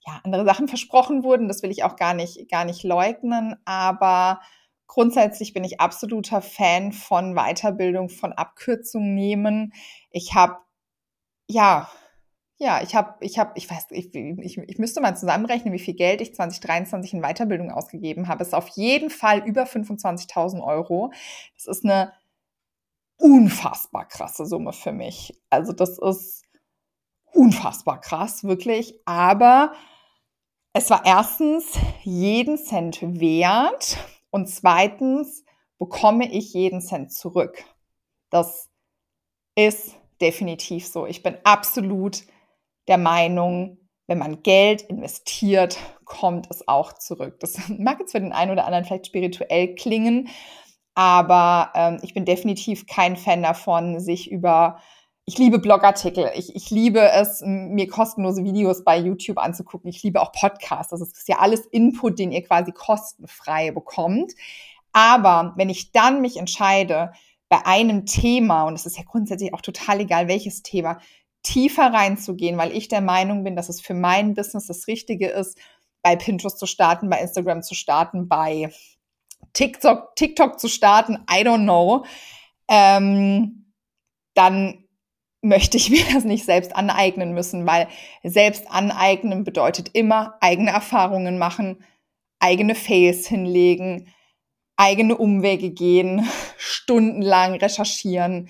ja, 0.04 0.20
andere 0.24 0.44
Sachen 0.44 0.66
versprochen 0.66 1.22
wurden. 1.22 1.46
Das 1.46 1.62
will 1.62 1.70
ich 1.70 1.84
auch 1.84 1.94
gar 1.94 2.14
nicht, 2.14 2.50
gar 2.50 2.64
nicht 2.64 2.82
leugnen. 2.82 3.54
Aber 3.64 4.40
grundsätzlich 4.88 5.52
bin 5.52 5.62
ich 5.62 5.80
absoluter 5.80 6.42
Fan 6.42 6.90
von 6.92 7.36
Weiterbildung, 7.36 8.08
von 8.08 8.32
Abkürzungen 8.32 9.14
nehmen. 9.14 9.72
Ich 10.10 10.34
habe, 10.34 10.56
ja, 11.46 11.88
ja, 12.62 12.82
ich 12.82 12.94
habe, 12.94 13.14
ich 13.24 13.38
habe, 13.38 13.52
ich 13.54 13.70
weiß, 13.70 13.86
ich, 13.90 14.14
ich, 14.14 14.58
ich 14.58 14.78
müsste 14.78 15.00
mal 15.00 15.16
zusammenrechnen, 15.16 15.72
wie 15.72 15.78
viel 15.78 15.94
Geld 15.94 16.20
ich 16.20 16.34
2023 16.34 17.14
in 17.14 17.22
Weiterbildung 17.22 17.70
ausgegeben 17.70 18.28
habe. 18.28 18.42
Es 18.42 18.48
ist 18.48 18.54
auf 18.54 18.68
jeden 18.68 19.08
Fall 19.08 19.38
über 19.46 19.62
25.000 19.62 20.62
Euro. 20.62 21.10
Das 21.54 21.66
ist 21.66 21.86
eine 21.86 22.12
unfassbar 23.16 24.06
krasse 24.06 24.44
Summe 24.44 24.74
für 24.74 24.92
mich. 24.92 25.32
Also 25.48 25.72
das 25.72 25.98
ist 25.98 26.44
unfassbar 27.32 27.98
krass, 27.98 28.44
wirklich. 28.44 29.00
Aber 29.06 29.72
es 30.74 30.90
war 30.90 31.06
erstens 31.06 31.78
jeden 32.02 32.58
Cent 32.58 33.00
wert 33.00 33.96
und 34.28 34.50
zweitens 34.50 35.46
bekomme 35.78 36.30
ich 36.30 36.52
jeden 36.52 36.82
Cent 36.82 37.10
zurück. 37.10 37.64
Das 38.28 38.68
ist 39.54 39.96
definitiv 40.20 40.86
so. 40.86 41.06
Ich 41.06 41.22
bin 41.22 41.38
absolut 41.44 42.22
der 42.90 42.98
Meinung, 42.98 43.78
wenn 44.06 44.18
man 44.18 44.42
Geld 44.42 44.82
investiert, 44.82 45.78
kommt 46.04 46.50
es 46.50 46.68
auch 46.68 46.92
zurück. 46.92 47.40
Das 47.40 47.56
mag 47.78 48.00
jetzt 48.00 48.12
für 48.12 48.20
den 48.20 48.32
einen 48.32 48.50
oder 48.50 48.66
anderen 48.66 48.84
vielleicht 48.84 49.06
spirituell 49.06 49.74
klingen, 49.74 50.28
aber 50.94 51.70
ähm, 51.74 51.98
ich 52.02 52.12
bin 52.12 52.26
definitiv 52.26 52.86
kein 52.86 53.16
Fan 53.16 53.42
davon, 53.42 54.00
sich 54.00 54.30
über 54.30 54.80
ich 55.26 55.38
liebe 55.38 55.60
Blogartikel. 55.60 56.32
Ich, 56.34 56.56
ich 56.56 56.70
liebe 56.70 57.00
es, 57.00 57.40
mir 57.44 57.86
kostenlose 57.86 58.42
Videos 58.42 58.82
bei 58.82 58.98
YouTube 58.98 59.38
anzugucken. 59.38 59.88
Ich 59.88 60.02
liebe 60.02 60.20
auch 60.20 60.32
Podcasts. 60.32 60.90
Das 60.90 61.00
ist 61.00 61.28
ja 61.28 61.38
alles 61.38 61.66
Input, 61.66 62.18
den 62.18 62.32
ihr 62.32 62.42
quasi 62.42 62.72
kostenfrei 62.72 63.70
bekommt. 63.70 64.32
Aber 64.92 65.52
wenn 65.56 65.70
ich 65.70 65.92
dann 65.92 66.20
mich 66.20 66.36
entscheide, 66.36 67.12
bei 67.50 67.66
einem 67.66 68.06
Thema, 68.06 68.64
und 68.64 68.74
es 68.74 68.86
ist 68.86 68.96
ja 68.96 69.02
grundsätzlich 69.04 69.52
auch 69.52 69.60
total 69.60 70.00
egal, 70.00 70.28
welches 70.28 70.62
Thema, 70.62 70.98
tiefer 71.42 71.92
reinzugehen, 71.92 72.58
weil 72.58 72.72
ich 72.72 72.88
der 72.88 73.00
Meinung 73.00 73.44
bin, 73.44 73.56
dass 73.56 73.68
es 73.68 73.80
für 73.80 73.94
mein 73.94 74.34
Business 74.34 74.66
das 74.66 74.86
Richtige 74.86 75.28
ist, 75.28 75.58
bei 76.02 76.16
Pinterest 76.16 76.58
zu 76.58 76.66
starten, 76.66 77.10
bei 77.10 77.20
Instagram 77.20 77.62
zu 77.62 77.74
starten, 77.74 78.28
bei 78.28 78.70
TikTok, 79.52 80.14
TikTok 80.16 80.58
zu 80.60 80.68
starten, 80.68 81.24
I 81.30 81.42
don't 81.42 81.64
know, 81.64 82.04
ähm, 82.68 83.72
dann 84.34 84.84
möchte 85.42 85.76
ich 85.76 85.90
mir 85.90 86.04
das 86.12 86.24
nicht 86.24 86.44
selbst 86.44 86.74
aneignen 86.74 87.32
müssen, 87.32 87.66
weil 87.66 87.88
selbst 88.22 88.70
aneignen 88.70 89.44
bedeutet 89.44 89.90
immer 89.92 90.36
eigene 90.40 90.70
Erfahrungen 90.70 91.38
machen, 91.38 91.84
eigene 92.38 92.74
Fails 92.74 93.26
hinlegen, 93.26 94.12
eigene 94.76 95.16
Umwege 95.16 95.70
gehen, 95.70 96.26
stundenlang 96.56 97.54
recherchieren. 97.54 98.48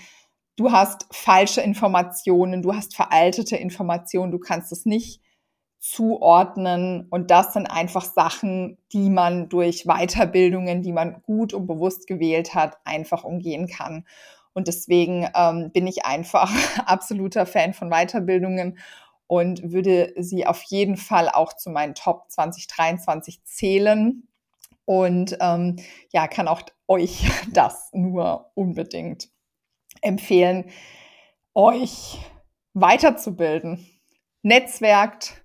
Du 0.60 0.72
hast 0.72 1.06
falsche 1.10 1.62
Informationen, 1.62 2.60
du 2.60 2.74
hast 2.74 2.94
veraltete 2.94 3.56
Informationen, 3.56 4.30
du 4.30 4.38
kannst 4.38 4.70
es 4.72 4.84
nicht 4.84 5.22
zuordnen. 5.78 7.06
Und 7.08 7.30
das 7.30 7.54
sind 7.54 7.66
einfach 7.66 8.04
Sachen, 8.04 8.76
die 8.92 9.08
man 9.08 9.48
durch 9.48 9.84
Weiterbildungen, 9.84 10.82
die 10.82 10.92
man 10.92 11.22
gut 11.22 11.54
und 11.54 11.66
bewusst 11.66 12.06
gewählt 12.06 12.54
hat, 12.54 12.76
einfach 12.84 13.24
umgehen 13.24 13.68
kann. 13.68 14.04
Und 14.52 14.68
deswegen 14.68 15.26
ähm, 15.34 15.70
bin 15.72 15.86
ich 15.86 16.04
einfach 16.04 16.52
absoluter 16.84 17.46
Fan 17.46 17.72
von 17.72 17.88
Weiterbildungen 17.88 18.76
und 19.28 19.72
würde 19.72 20.12
sie 20.18 20.46
auf 20.46 20.62
jeden 20.64 20.98
Fall 20.98 21.30
auch 21.30 21.54
zu 21.54 21.70
meinen 21.70 21.94
Top 21.94 22.30
2023 22.30 23.44
zählen. 23.44 24.28
Und 24.84 25.38
ähm, 25.40 25.76
ja, 26.12 26.28
kann 26.28 26.48
auch 26.48 26.60
euch 26.86 27.30
das 27.50 27.88
nur 27.94 28.50
unbedingt 28.52 29.30
empfehlen, 30.00 30.70
euch 31.54 32.18
weiterzubilden. 32.74 33.86
Netzwerkt, 34.42 35.44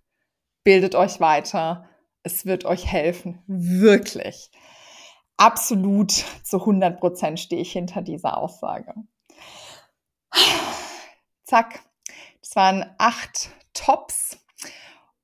bildet 0.64 0.96
euch 0.96 1.20
weiter. 1.20 1.90
Es 2.24 2.46
wird 2.46 2.66
euch 2.66 2.86
helfen, 2.86 3.44
wirklich 3.48 4.52
absolut 5.38 6.12
zu 6.44 6.60
100 6.60 7.00
Prozent 7.00 7.40
stehe 7.40 7.62
ich 7.62 7.72
hinter 7.72 8.02
dieser 8.02 8.38
Aussage. 8.38 8.94
Zack, 11.44 11.82
das 12.42 12.56
waren 12.56 12.96
acht 12.98 13.50
Tops. 13.74 14.40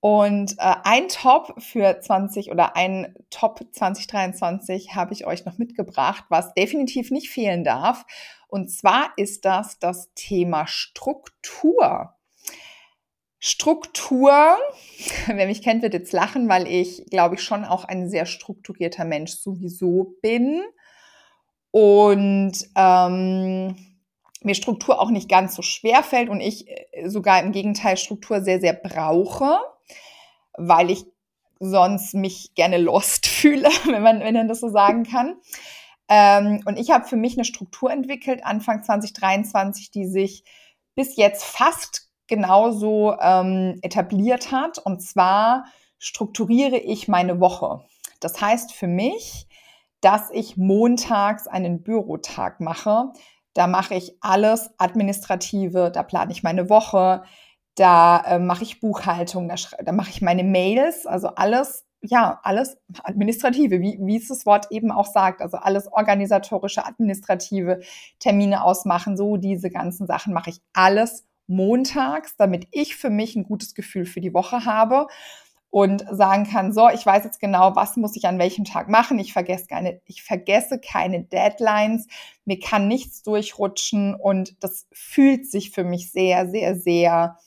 Und 0.03 0.53
äh, 0.57 0.75
ein 0.83 1.09
Top 1.09 1.61
für 1.61 1.99
20 1.99 2.49
oder 2.49 2.75
ein 2.75 3.13
Top 3.29 3.63
2023 3.71 4.95
habe 4.95 5.13
ich 5.13 5.27
euch 5.27 5.45
noch 5.45 5.59
mitgebracht, 5.59 6.25
was 6.29 6.55
definitiv 6.55 7.11
nicht 7.11 7.29
fehlen 7.29 7.63
darf. 7.63 8.05
Und 8.51 8.69
zwar 8.69 9.13
ist 9.15 9.45
das 9.45 9.79
das 9.79 10.13
Thema 10.13 10.67
Struktur. 10.67 12.13
Struktur, 13.39 14.57
wer 15.27 15.47
mich 15.47 15.63
kennt, 15.63 15.83
wird 15.83 15.93
jetzt 15.93 16.11
lachen, 16.11 16.49
weil 16.49 16.67
ich, 16.67 17.05
glaube 17.09 17.35
ich, 17.35 17.43
schon 17.43 17.63
auch 17.63 17.85
ein 17.85 18.09
sehr 18.09 18.25
strukturierter 18.25 19.05
Mensch 19.05 19.31
sowieso 19.31 20.17
bin. 20.21 20.61
Und 21.71 22.51
ähm, 22.75 23.77
mir 24.41 24.55
Struktur 24.55 24.99
auch 24.99 25.11
nicht 25.11 25.29
ganz 25.29 25.55
so 25.55 25.61
schwer 25.61 26.03
fällt 26.03 26.27
und 26.27 26.41
ich 26.41 26.67
äh, 26.67 27.07
sogar 27.07 27.41
im 27.41 27.53
Gegenteil 27.53 27.95
Struktur 27.95 28.41
sehr, 28.41 28.59
sehr 28.59 28.73
brauche, 28.73 29.59
weil 30.57 30.91
ich 30.91 31.05
sonst 31.61 32.15
mich 32.15 32.53
gerne 32.55 32.79
lost 32.79 33.27
fühle, 33.27 33.69
wenn 33.85 34.03
man, 34.03 34.19
wenn 34.19 34.33
man 34.33 34.49
das 34.49 34.59
so 34.59 34.67
sagen 34.67 35.03
kann. 35.03 35.37
Ähm, 36.11 36.61
und 36.65 36.77
ich 36.77 36.91
habe 36.91 37.05
für 37.05 37.15
mich 37.15 37.37
eine 37.37 37.45
Struktur 37.45 37.89
entwickelt, 37.89 38.45
Anfang 38.45 38.83
2023, 38.83 39.91
die 39.91 40.05
sich 40.07 40.43
bis 40.93 41.15
jetzt 41.15 41.45
fast 41.45 42.09
genauso 42.27 43.15
ähm, 43.21 43.79
etabliert 43.81 44.51
hat. 44.51 44.77
Und 44.77 45.01
zwar 45.01 45.65
strukturiere 45.99 46.77
ich 46.77 47.07
meine 47.07 47.39
Woche. 47.39 47.85
Das 48.19 48.41
heißt 48.41 48.73
für 48.73 48.87
mich, 48.87 49.47
dass 50.01 50.29
ich 50.31 50.57
montags 50.57 51.47
einen 51.47 51.81
Bürotag 51.83 52.59
mache, 52.59 53.13
Da 53.53 53.67
mache 53.67 53.95
ich 53.95 54.17
alles 54.21 54.71
Administrative, 54.79 55.91
da 55.91 56.03
plane 56.03 56.31
ich 56.31 56.43
meine 56.43 56.69
Woche, 56.69 57.23
da 57.75 58.21
äh, 58.25 58.39
mache 58.39 58.63
ich 58.63 58.79
Buchhaltung, 58.81 59.49
da, 59.49 59.55
da 59.83 59.91
mache 59.91 60.09
ich 60.09 60.21
meine 60.21 60.43
Mails, 60.43 61.05
also 61.05 61.29
alles, 61.29 61.85
ja, 62.01 62.39
alles 62.43 62.77
Administrative, 63.03 63.79
wie, 63.79 63.99
wie 64.01 64.17
es 64.17 64.27
das 64.27 64.45
Wort 64.45 64.67
eben 64.71 64.91
auch 64.91 65.05
sagt, 65.05 65.41
also 65.41 65.57
alles 65.57 65.91
organisatorische, 65.91 66.85
administrative, 66.85 67.81
Termine 68.19 68.63
ausmachen, 68.63 69.17
so 69.17 69.37
diese 69.37 69.69
ganzen 69.69 70.07
Sachen 70.07 70.33
mache 70.33 70.49
ich 70.49 70.61
alles 70.73 71.27
montags, 71.47 72.35
damit 72.37 72.67
ich 72.71 72.95
für 72.95 73.09
mich 73.09 73.35
ein 73.35 73.43
gutes 73.43 73.75
Gefühl 73.75 74.05
für 74.05 74.21
die 74.21 74.33
Woche 74.33 74.65
habe 74.65 75.07
und 75.69 76.05
sagen 76.11 76.45
kann, 76.45 76.73
so, 76.73 76.89
ich 76.89 77.05
weiß 77.05 77.23
jetzt 77.23 77.39
genau, 77.39 77.75
was 77.75 77.95
muss 77.95 78.15
ich 78.15 78.25
an 78.25 78.39
welchem 78.39 78.65
Tag 78.65 78.89
machen. 78.89 79.19
Ich 79.19 79.31
vergesse 79.31 79.67
keine, 79.67 80.01
ich 80.05 80.21
vergesse 80.21 80.79
keine 80.79 81.23
Deadlines. 81.23 82.07
Mir 82.45 82.59
kann 82.59 82.87
nichts 82.87 83.23
durchrutschen 83.23 84.13
und 84.15 84.61
das 84.63 84.87
fühlt 84.91 85.49
sich 85.49 85.71
für 85.71 85.85
mich 85.85 86.11
sehr, 86.11 86.49
sehr, 86.49 86.75
sehr 86.75 87.37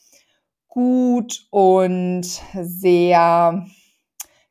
gut 0.67 1.45
und 1.51 2.25
sehr 2.53 3.67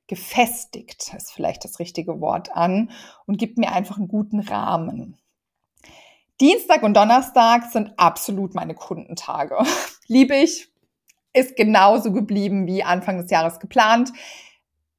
gefestigt 0.06 1.14
ist 1.16 1.32
vielleicht 1.32 1.64
das 1.64 1.78
richtige 1.78 2.20
Wort 2.20 2.54
an 2.54 2.90
und 3.26 3.38
gibt 3.38 3.58
mir 3.58 3.72
einfach 3.72 3.96
einen 3.96 4.08
guten 4.08 4.40
Rahmen. 4.40 5.16
Dienstag 6.40 6.82
und 6.82 6.94
Donnerstag 6.94 7.70
sind 7.70 7.92
absolut 7.96 8.54
meine 8.54 8.74
Kundentage. 8.74 9.56
Liebe 10.06 10.34
ich, 10.34 10.68
ist 11.32 11.56
genauso 11.56 12.12
geblieben 12.12 12.66
wie 12.66 12.82
Anfang 12.82 13.18
des 13.18 13.30
Jahres 13.30 13.60
geplant. 13.60 14.12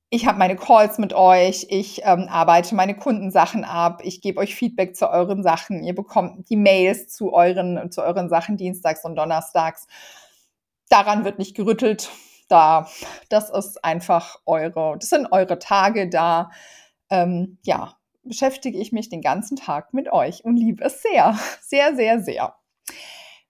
Ich 0.09 0.27
habe 0.27 0.37
meine 0.37 0.55
Calls 0.55 0.97
mit 0.97 1.13
euch, 1.13 1.67
ich 1.69 2.01
ähm, 2.03 2.27
arbeite 2.29 2.73
meine 2.75 2.95
Kundensachen 2.95 3.65
ab, 3.65 4.01
ich 4.03 4.21
gebe 4.21 4.39
euch 4.39 4.55
Feedback 4.55 4.95
zu 4.95 5.09
euren 5.09 5.43
Sachen, 5.43 5.83
ihr 5.83 5.95
bekommt 5.95 6.49
die 6.49 6.55
Mails 6.55 7.09
zu 7.09 7.33
euren, 7.33 7.91
zu 7.91 8.01
euren 8.01 8.29
Sachen 8.29 8.55
dienstags 8.55 9.03
und 9.03 9.15
donnerstags. 9.15 9.87
Daran 10.89 11.25
wird 11.25 11.39
nicht 11.39 11.55
gerüttelt. 11.55 12.09
Da, 12.47 12.87
das 13.29 13.49
ist 13.49 13.83
einfach 13.83 14.37
eure, 14.45 14.97
das 14.99 15.09
sind 15.09 15.31
eure 15.31 15.59
Tage 15.59 16.09
da. 16.09 16.51
Ähm, 17.09 17.57
ja, 17.63 17.95
beschäftige 18.23 18.79
ich 18.79 18.91
mich 18.91 19.09
den 19.09 19.21
ganzen 19.21 19.55
Tag 19.55 19.93
mit 19.93 20.11
euch 20.11 20.43
und 20.43 20.57
liebe 20.57 20.83
es 20.83 21.01
sehr, 21.01 21.37
sehr, 21.61 21.95
sehr, 21.95 22.19
sehr. 22.19 22.55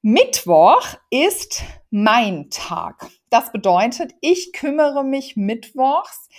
Mittwoch 0.01 0.85
ist 1.09 1.63
mein 1.89 2.49
Tag. 2.51 3.07
Das 3.31 3.51
bedeutet, 3.51 4.13
ich 4.21 4.53
kümmere 4.53 5.03
mich 5.03 5.35
mittwochs 5.35 6.29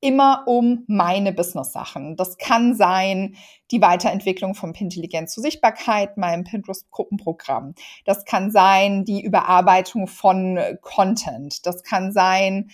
immer 0.00 0.44
um 0.46 0.84
meine 0.86 1.32
Business-Sachen. 1.32 2.16
Das 2.16 2.38
kann 2.38 2.74
sein 2.74 3.36
die 3.70 3.82
Weiterentwicklung 3.82 4.54
vom 4.54 4.72
Pintelligenz 4.72 5.34
zur 5.34 5.42
Sichtbarkeit, 5.42 6.16
meinem 6.16 6.44
Pinterest-Gruppenprogramm. 6.44 7.74
Das 8.04 8.24
kann 8.24 8.50
sein 8.50 9.04
die 9.04 9.22
Überarbeitung 9.22 10.06
von 10.06 10.58
Content. 10.80 11.66
Das 11.66 11.82
kann 11.82 12.12
sein 12.12 12.70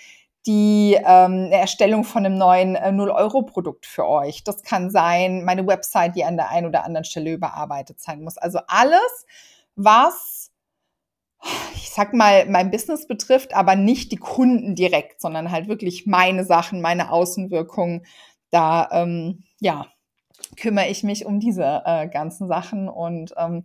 die 0.46 0.96
ähm, 1.04 1.50
Erstellung 1.50 2.04
von 2.04 2.24
einem 2.24 2.38
neuen 2.38 2.76
äh, 2.76 2.90
0-Euro-Produkt 2.90 3.84
für 3.84 4.06
euch. 4.06 4.44
Das 4.44 4.62
kann 4.62 4.90
sein 4.90 5.44
meine 5.44 5.66
Website, 5.66 6.14
die 6.14 6.24
an 6.24 6.36
der 6.36 6.50
einen 6.50 6.68
oder 6.68 6.84
anderen 6.84 7.04
Stelle 7.04 7.32
überarbeitet 7.32 8.00
sein 8.00 8.22
muss. 8.22 8.38
Also 8.38 8.60
alles, 8.68 9.26
was 9.74 10.45
ich 11.74 11.90
sag 11.90 12.12
mal, 12.12 12.46
mein 12.46 12.70
Business 12.70 13.06
betrifft, 13.06 13.54
aber 13.54 13.76
nicht 13.76 14.12
die 14.12 14.16
Kunden 14.16 14.74
direkt, 14.74 15.20
sondern 15.20 15.50
halt 15.50 15.68
wirklich 15.68 16.06
meine 16.06 16.44
Sachen, 16.44 16.80
meine 16.80 17.10
Außenwirkung. 17.10 18.04
Da, 18.50 18.88
ähm, 18.92 19.44
ja, 19.60 19.86
kümmere 20.56 20.88
ich 20.88 21.02
mich 21.02 21.26
um 21.26 21.40
diese 21.40 21.82
äh, 21.84 22.08
ganzen 22.08 22.48
Sachen 22.48 22.88
und 22.88 23.34
ähm, 23.36 23.64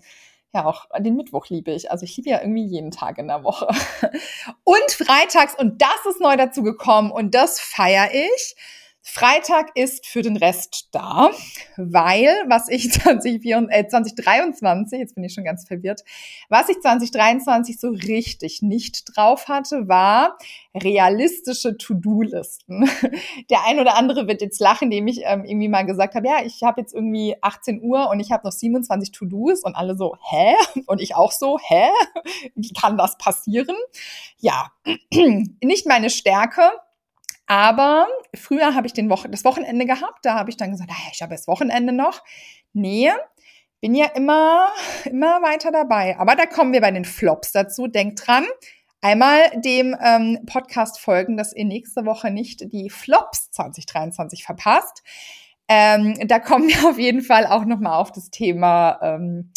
ja, 0.53 0.65
auch 0.65 0.85
den 0.99 1.15
Mittwoch 1.15 1.47
liebe 1.47 1.71
ich. 1.71 1.91
Also 1.91 2.03
ich 2.03 2.17
liebe 2.17 2.29
ja 2.29 2.41
irgendwie 2.41 2.65
jeden 2.65 2.91
Tag 2.91 3.17
in 3.17 3.27
der 3.27 3.43
Woche. 3.43 3.67
Und 4.63 4.91
freitags, 4.91 5.55
und 5.57 5.81
das 5.81 6.05
ist 6.09 6.19
neu 6.19 6.35
dazu 6.35 6.63
gekommen 6.63 7.11
und 7.11 7.35
das 7.35 7.59
feiere 7.59 8.09
ich. 8.13 8.55
Freitag 9.03 9.71
ist 9.75 10.05
für 10.05 10.21
den 10.21 10.37
Rest 10.37 10.89
da, 10.91 11.31
weil 11.75 12.27
was 12.47 12.69
ich 12.69 12.91
2024, 12.91 13.75
äh, 13.75 13.87
2023, 13.87 14.99
jetzt 14.99 15.15
bin 15.15 15.23
ich 15.23 15.33
schon 15.33 15.43
ganz 15.43 15.67
verwirrt, 15.67 16.03
was 16.49 16.69
ich 16.69 16.79
2023 16.79 17.79
so 17.79 17.89
richtig 17.89 18.61
nicht 18.61 19.15
drauf 19.15 19.47
hatte, 19.47 19.87
war 19.87 20.37
realistische 20.75 21.77
To-Do-Listen. 21.77 22.89
Der 23.49 23.65
ein 23.65 23.79
oder 23.79 23.95
andere 23.95 24.27
wird 24.27 24.41
jetzt 24.41 24.59
lachen, 24.59 24.85
indem 24.85 25.07
ich 25.07 25.21
ähm, 25.23 25.45
irgendwie 25.45 25.69
mal 25.69 25.85
gesagt 25.85 26.13
habe, 26.13 26.27
ja, 26.27 26.43
ich 26.45 26.61
habe 26.61 26.81
jetzt 26.81 26.93
irgendwie 26.93 27.35
18 27.41 27.81
Uhr 27.81 28.09
und 28.09 28.19
ich 28.19 28.31
habe 28.31 28.45
noch 28.45 28.53
27 28.53 29.11
To-Dos 29.11 29.63
und 29.63 29.75
alle 29.75 29.97
so, 29.97 30.15
hä? 30.29 30.53
Und 30.85 31.01
ich 31.01 31.15
auch 31.15 31.31
so, 31.31 31.57
hä? 31.59 31.89
Wie 32.55 32.71
kann 32.73 32.97
das 32.97 33.17
passieren? 33.17 33.75
Ja, 34.37 34.71
nicht 35.63 35.87
meine 35.87 36.11
Stärke 36.11 36.71
aber 37.51 38.07
früher 38.35 38.75
habe 38.75 38.87
ich 38.87 38.93
den 38.93 39.09
Wochen, 39.09 39.31
das 39.31 39.43
Wochenende 39.43 39.85
gehabt, 39.85 40.19
da 40.23 40.35
habe 40.35 40.49
ich 40.49 40.57
dann 40.57 40.71
gesagt, 40.71 40.89
naja, 40.89 41.09
ich 41.11 41.21
habe 41.21 41.33
das 41.33 41.47
Wochenende 41.47 41.93
noch. 41.93 42.23
Nee, 42.73 43.11
bin 43.81 43.95
ja 43.95 44.05
immer, 44.07 44.69
immer 45.05 45.41
weiter 45.41 45.71
dabei. 45.71 46.17
Aber 46.17 46.35
da 46.35 46.45
kommen 46.45 46.71
wir 46.71 46.81
bei 46.81 46.91
den 46.91 47.05
Flops 47.05 47.51
dazu. 47.51 47.87
Denkt 47.87 48.25
dran, 48.25 48.45
einmal 49.01 49.49
dem 49.55 49.95
ähm, 50.01 50.39
Podcast 50.45 50.99
folgen, 50.99 51.35
dass 51.35 51.53
ihr 51.53 51.65
nächste 51.65 52.05
Woche 52.05 52.31
nicht 52.31 52.71
die 52.71 52.89
Flops 52.89 53.49
2023 53.51 54.43
verpasst. 54.43 55.03
Ähm, 55.67 56.15
da 56.27 56.39
kommen 56.39 56.67
wir 56.69 56.85
auf 56.89 56.99
jeden 56.99 57.21
Fall 57.21 57.47
auch 57.47 57.65
nochmal 57.65 57.99
auf 57.99 58.11
das 58.11 58.29
Thema, 58.29 58.99
ähm, 59.01 59.51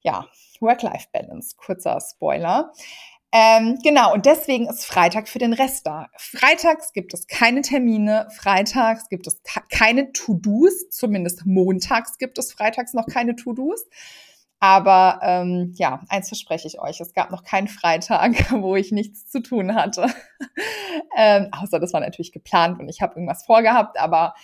ja, 0.00 0.26
Work-Life-Balance. 0.60 1.56
Kurzer 1.56 1.98
Spoiler. 2.00 2.72
Ähm, 3.36 3.80
genau, 3.82 4.14
und 4.14 4.26
deswegen 4.26 4.68
ist 4.68 4.86
Freitag 4.86 5.26
für 5.26 5.40
den 5.40 5.54
Rest 5.54 5.88
da. 5.88 6.06
Freitags 6.16 6.92
gibt 6.92 7.12
es 7.14 7.26
keine 7.26 7.62
Termine, 7.62 8.28
freitags 8.30 9.08
gibt 9.08 9.26
es 9.26 9.42
keine 9.68 10.12
To-Dos, 10.12 10.88
zumindest 10.90 11.44
montags 11.44 12.18
gibt 12.18 12.38
es 12.38 12.52
freitags 12.52 12.94
noch 12.94 13.06
keine 13.06 13.34
To-Dos. 13.34 13.86
Aber 14.60 15.18
ähm, 15.24 15.72
ja, 15.74 16.02
eins 16.08 16.28
verspreche 16.28 16.68
ich 16.68 16.80
euch, 16.80 17.00
es 17.00 17.12
gab 17.12 17.32
noch 17.32 17.42
keinen 17.42 17.66
Freitag, 17.66 18.52
wo 18.62 18.76
ich 18.76 18.92
nichts 18.92 19.28
zu 19.28 19.42
tun 19.42 19.74
hatte. 19.74 20.06
ähm, 21.16 21.48
außer 21.50 21.80
das 21.80 21.92
war 21.92 22.00
natürlich 22.00 22.30
geplant 22.30 22.78
und 22.78 22.88
ich 22.88 23.02
habe 23.02 23.14
irgendwas 23.16 23.44
vorgehabt, 23.44 23.98
aber 23.98 24.34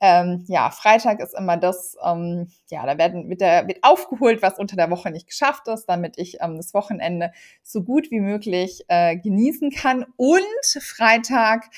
ähm, 0.00 0.44
ja, 0.48 0.70
Freitag 0.70 1.20
ist 1.20 1.34
immer 1.34 1.58
das, 1.58 1.96
ähm, 2.02 2.48
ja, 2.70 2.86
da 2.86 2.96
werden, 2.96 3.28
wird, 3.28 3.42
der, 3.42 3.68
wird 3.68 3.84
aufgeholt, 3.84 4.40
was 4.40 4.58
unter 4.58 4.74
der 4.76 4.90
Woche 4.90 5.10
nicht 5.10 5.26
geschafft 5.26 5.68
ist, 5.68 5.86
damit 5.86 6.16
ich 6.16 6.38
ähm, 6.40 6.56
das 6.56 6.72
Wochenende 6.72 7.32
so 7.62 7.82
gut 7.82 8.10
wie 8.10 8.20
möglich 8.20 8.84
äh, 8.88 9.16
genießen 9.16 9.70
kann. 9.70 10.06
Und 10.16 10.42
Freitag 10.80 11.68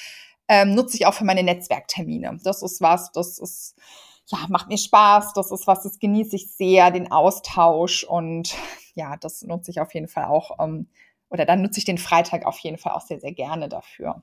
ähm, 0.46 0.74
nutze 0.74 0.96
ich 0.96 1.06
auch 1.06 1.14
für 1.14 1.24
meine 1.24 1.42
Netzwerktermine. 1.42 2.38
Das 2.44 2.62
ist 2.62 2.80
was, 2.80 3.10
das 3.10 3.38
ist, 3.40 3.74
ja, 4.26 4.38
macht 4.48 4.68
mir 4.68 4.78
Spaß, 4.78 5.32
das 5.32 5.50
ist 5.50 5.66
was, 5.66 5.82
das 5.82 5.98
genieße 5.98 6.36
ich 6.36 6.52
sehr, 6.52 6.92
den 6.92 7.10
Austausch 7.10 8.04
und 8.04 8.54
ja, 8.94 9.16
das 9.16 9.42
nutze 9.42 9.72
ich 9.72 9.80
auf 9.80 9.92
jeden 9.94 10.08
Fall 10.08 10.26
auch, 10.26 10.58
ähm, 10.60 10.88
oder 11.28 11.44
dann 11.44 11.62
nutze 11.62 11.78
ich 11.78 11.86
den 11.86 11.98
Freitag 11.98 12.44
auf 12.44 12.58
jeden 12.58 12.78
Fall 12.78 12.92
auch 12.92 13.00
sehr, 13.00 13.18
sehr 13.18 13.32
gerne 13.32 13.68
dafür 13.68 14.22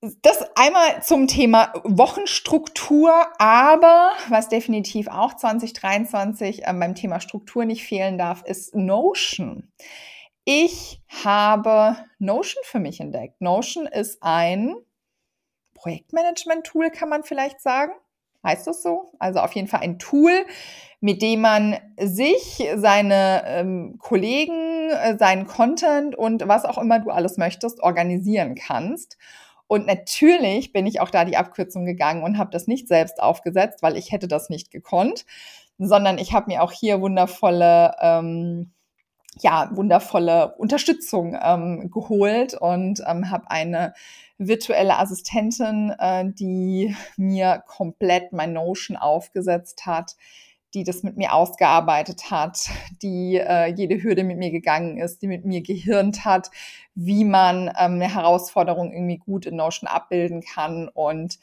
das 0.00 0.44
einmal 0.54 1.02
zum 1.02 1.26
Thema 1.26 1.72
Wochenstruktur, 1.82 3.12
aber 3.38 4.12
was 4.28 4.48
definitiv 4.48 5.08
auch 5.08 5.34
2023 5.34 6.66
äh, 6.66 6.72
beim 6.72 6.94
Thema 6.94 7.20
Struktur 7.20 7.64
nicht 7.64 7.84
fehlen 7.84 8.16
darf, 8.16 8.42
ist 8.44 8.76
Notion. 8.76 9.72
Ich 10.44 11.02
habe 11.24 11.96
Notion 12.18 12.62
für 12.64 12.78
mich 12.78 13.00
entdeckt. 13.00 13.40
Notion 13.40 13.86
ist 13.86 14.22
ein 14.22 14.76
Projektmanagement-Tool, 15.74 16.90
kann 16.90 17.08
man 17.08 17.24
vielleicht 17.24 17.60
sagen. 17.60 17.92
Heißt 18.44 18.68
das 18.68 18.82
so? 18.82 19.12
Also 19.18 19.40
auf 19.40 19.52
jeden 19.52 19.66
Fall 19.66 19.80
ein 19.80 19.98
Tool, 19.98 20.46
mit 21.00 21.22
dem 21.22 21.40
man 21.40 21.76
sich, 22.00 22.64
seine 22.76 23.42
ähm, 23.46 23.96
Kollegen, 23.98 24.90
äh, 24.90 25.18
seinen 25.18 25.46
Content 25.48 26.14
und 26.14 26.46
was 26.46 26.64
auch 26.64 26.78
immer 26.78 27.00
du 27.00 27.10
alles 27.10 27.36
möchtest, 27.36 27.80
organisieren 27.80 28.54
kannst. 28.54 29.18
Und 29.68 29.86
natürlich 29.86 30.72
bin 30.72 30.86
ich 30.86 31.00
auch 31.00 31.10
da 31.10 31.24
die 31.24 31.36
Abkürzung 31.36 31.84
gegangen 31.84 32.24
und 32.24 32.38
habe 32.38 32.50
das 32.50 32.66
nicht 32.66 32.88
selbst 32.88 33.22
aufgesetzt, 33.22 33.82
weil 33.82 33.96
ich 33.96 34.10
hätte 34.10 34.26
das 34.26 34.48
nicht 34.48 34.70
gekonnt, 34.70 35.26
sondern 35.78 36.18
ich 36.18 36.32
habe 36.32 36.50
mir 36.50 36.62
auch 36.62 36.72
hier 36.72 37.00
wundervolle, 37.00 37.94
ähm, 38.00 38.72
ja, 39.40 39.70
wundervolle 39.72 40.56
Unterstützung 40.56 41.38
ähm, 41.40 41.90
geholt 41.92 42.54
und 42.54 43.02
ähm, 43.06 43.30
habe 43.30 43.50
eine 43.50 43.94
virtuelle 44.38 44.98
Assistentin, 44.98 45.94
äh, 45.98 46.24
die 46.26 46.96
mir 47.16 47.62
komplett 47.66 48.32
mein 48.32 48.54
Notion 48.54 48.96
aufgesetzt 48.96 49.84
hat, 49.86 50.16
die 50.78 50.84
das 50.84 51.02
mit 51.02 51.16
mir 51.16 51.34
ausgearbeitet 51.34 52.30
hat, 52.30 52.70
die 53.02 53.36
äh, 53.36 53.66
jede 53.66 54.02
Hürde 54.02 54.24
mit 54.24 54.38
mir 54.38 54.50
gegangen 54.50 54.98
ist, 54.98 55.22
die 55.22 55.26
mit 55.28 55.44
mir 55.44 55.60
gehirnt 55.60 56.24
hat, 56.24 56.50
wie 56.94 57.24
man 57.24 57.68
ähm, 57.68 57.94
eine 57.94 58.14
Herausforderung 58.14 58.92
irgendwie 58.92 59.18
gut 59.18 59.46
in 59.46 59.56
Notion 59.56 59.88
abbilden 59.88 60.40
kann. 60.42 60.88
Und 60.88 61.38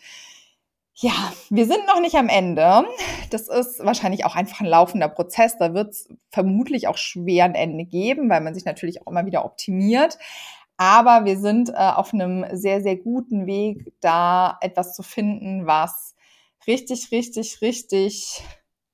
Ja, 0.98 1.34
wir 1.50 1.66
sind 1.66 1.86
noch 1.88 2.00
nicht 2.00 2.16
am 2.16 2.30
Ende. 2.30 2.86
Das 3.30 3.50
ist 3.50 3.84
wahrscheinlich 3.84 4.26
auch 4.26 4.36
einfach 4.36 4.62
ein 4.62 4.66
laufender 4.66 5.10
Prozess. 5.10 5.58
Da 5.58 5.74
wird 5.74 5.90
es 5.92 6.08
vermutlich 6.30 6.88
auch 6.88 6.98
schwer 6.98 7.46
ein 7.46 7.56
Ende 7.56 7.86
geben, 7.86 8.30
weil 8.30 8.42
man 8.42 8.54
sich 8.54 8.64
natürlich 8.66 9.02
auch 9.02 9.12
immer 9.12 9.26
wieder 9.26 9.44
optimiert. 9.44 10.18
Aber 10.78 11.26
wir 11.26 11.38
sind 11.38 11.70
äh, 11.70 11.74
auf 11.74 12.14
einem 12.14 12.46
sehr, 12.52 12.82
sehr 12.82 12.96
guten 12.98 13.46
Weg, 13.46 13.94
da 14.02 14.58
etwas 14.62 14.96
zu 14.96 15.04
finden, 15.04 15.66
was 15.68 16.16
richtig, 16.68 17.12
richtig, 17.12 17.62
richtig 17.62 18.42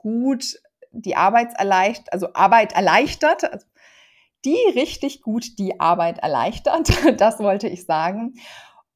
gut 0.02 0.56
die 0.92 1.16
Arbeit 1.16 1.54
erleichtert, 1.58 2.12
also 2.12 2.34
Arbeit 2.34 2.74
erleichtert, 2.74 3.52
also 3.52 3.66
die 4.44 4.58
richtig 4.76 5.22
gut 5.22 5.60
die 5.60 5.80
Arbeit 5.80 6.20
erleichtert. 6.20 6.92
Das 7.18 7.40
wollte 7.40 7.68
ich 7.68 7.86
sagen 7.86 8.34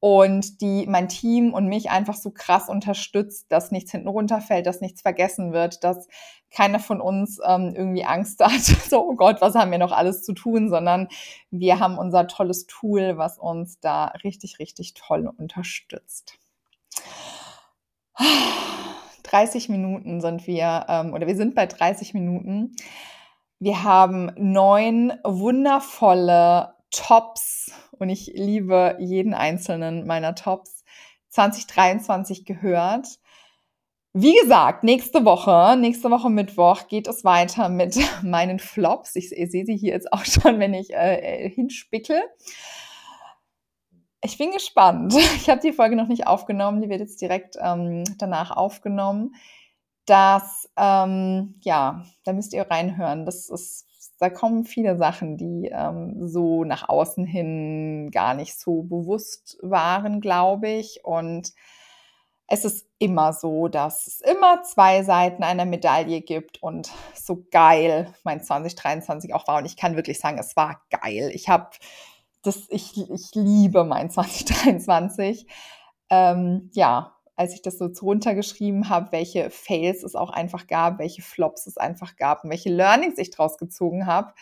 und 0.00 0.60
die 0.60 0.86
mein 0.86 1.08
Team 1.08 1.54
und 1.54 1.68
mich 1.68 1.90
einfach 1.90 2.14
so 2.14 2.30
krass 2.30 2.68
unterstützt, 2.68 3.46
dass 3.48 3.70
nichts 3.70 3.92
hinten 3.92 4.08
runterfällt, 4.08 4.66
dass 4.66 4.80
nichts 4.80 5.00
vergessen 5.00 5.52
wird, 5.52 5.84
dass 5.84 6.08
keiner 6.50 6.80
von 6.80 7.00
uns 7.00 7.38
ähm, 7.44 7.74
irgendwie 7.74 8.04
Angst 8.04 8.40
hat, 8.44 8.60
so, 8.60 9.08
oh 9.08 9.14
Gott, 9.14 9.40
was 9.40 9.54
haben 9.54 9.70
wir 9.70 9.78
noch 9.78 9.92
alles 9.92 10.22
zu 10.22 10.34
tun, 10.34 10.68
sondern 10.68 11.08
wir 11.50 11.78
haben 11.80 11.98
unser 11.98 12.26
tolles 12.26 12.66
Tool, 12.66 13.16
was 13.16 13.38
uns 13.38 13.80
da 13.80 14.06
richtig, 14.22 14.58
richtig 14.58 14.94
toll 14.94 15.30
unterstützt. 15.38 16.38
30 19.26 19.68
Minuten 19.68 20.20
sind 20.20 20.46
wir, 20.46 20.86
ähm, 20.88 21.12
oder 21.12 21.26
wir 21.26 21.36
sind 21.36 21.54
bei 21.54 21.66
30 21.66 22.14
Minuten. 22.14 22.76
Wir 23.58 23.82
haben 23.82 24.32
neun 24.36 25.12
wundervolle 25.24 26.74
Tops 26.90 27.72
und 27.92 28.08
ich 28.08 28.32
liebe 28.34 28.96
jeden 28.98 29.34
einzelnen 29.34 30.06
meiner 30.06 30.34
Tops 30.34 30.84
2023 31.30 32.44
gehört. 32.44 33.06
Wie 34.12 34.34
gesagt, 34.40 34.82
nächste 34.82 35.24
Woche, 35.26 35.76
nächste 35.78 36.10
Woche 36.10 36.30
Mittwoch 36.30 36.88
geht 36.88 37.06
es 37.06 37.24
weiter 37.24 37.68
mit 37.68 37.98
meinen 38.22 38.58
Flops. 38.58 39.14
Ich, 39.16 39.32
ich 39.32 39.50
sehe 39.50 39.66
sie 39.66 39.76
hier 39.76 39.92
jetzt 39.92 40.12
auch 40.12 40.24
schon, 40.24 40.58
wenn 40.58 40.72
ich 40.72 40.94
äh, 40.94 41.50
hinspickel. 41.50 42.22
Ich 44.26 44.38
bin 44.38 44.50
gespannt. 44.50 45.14
Ich 45.36 45.48
habe 45.48 45.60
die 45.60 45.72
Folge 45.72 45.94
noch 45.94 46.08
nicht 46.08 46.26
aufgenommen. 46.26 46.82
Die 46.82 46.88
wird 46.88 46.98
jetzt 46.98 47.20
direkt 47.20 47.56
ähm, 47.62 48.02
danach 48.18 48.50
aufgenommen. 48.50 49.36
Das, 50.04 50.68
ähm, 50.76 51.54
ja, 51.62 52.04
da 52.24 52.32
müsst 52.32 52.52
ihr 52.52 52.68
reinhören. 52.68 53.24
Das 53.24 53.48
ist 53.48 53.86
da 54.18 54.30
kommen 54.30 54.64
viele 54.64 54.96
Sachen, 54.96 55.36
die 55.36 55.70
ähm, 55.72 56.26
so 56.26 56.64
nach 56.64 56.88
außen 56.88 57.24
hin 57.26 58.10
gar 58.10 58.34
nicht 58.34 58.58
so 58.58 58.82
bewusst 58.82 59.58
waren, 59.60 60.20
glaube 60.20 60.70
ich. 60.70 61.04
Und 61.04 61.52
es 62.48 62.64
ist 62.64 62.88
immer 62.98 63.32
so, 63.32 63.68
dass 63.68 64.06
es 64.06 64.20
immer 64.22 64.62
zwei 64.62 65.02
Seiten 65.02 65.44
einer 65.44 65.66
Medaille 65.66 66.22
gibt 66.22 66.62
und 66.62 66.90
so 67.14 67.44
geil 67.52 68.12
mein 68.24 68.42
2023 68.42 69.34
auch 69.34 69.46
war. 69.46 69.58
Und 69.58 69.66
ich 69.66 69.76
kann 69.76 69.96
wirklich 69.96 70.18
sagen, 70.18 70.38
es 70.38 70.56
war 70.56 70.80
geil. 70.90 71.30
Ich 71.34 71.48
habe 71.48 71.68
das, 72.46 72.66
ich, 72.70 73.10
ich 73.10 73.34
liebe 73.34 73.84
mein 73.84 74.10
2023. 74.10 75.46
Ähm, 76.10 76.70
ja, 76.74 77.16
als 77.36 77.52
ich 77.52 77.62
das 77.62 77.78
so 77.78 77.90
runtergeschrieben 78.00 78.88
habe, 78.88 79.12
welche 79.12 79.50
Fails 79.50 80.02
es 80.02 80.14
auch 80.14 80.30
einfach 80.30 80.66
gab, 80.66 80.98
welche 80.98 81.22
Flops 81.22 81.66
es 81.66 81.76
einfach 81.76 82.16
gab 82.16 82.44
und 82.44 82.50
welche 82.50 82.70
Learnings 82.70 83.18
ich 83.18 83.30
draus 83.30 83.58
gezogen 83.58 84.06
habe, 84.06 84.32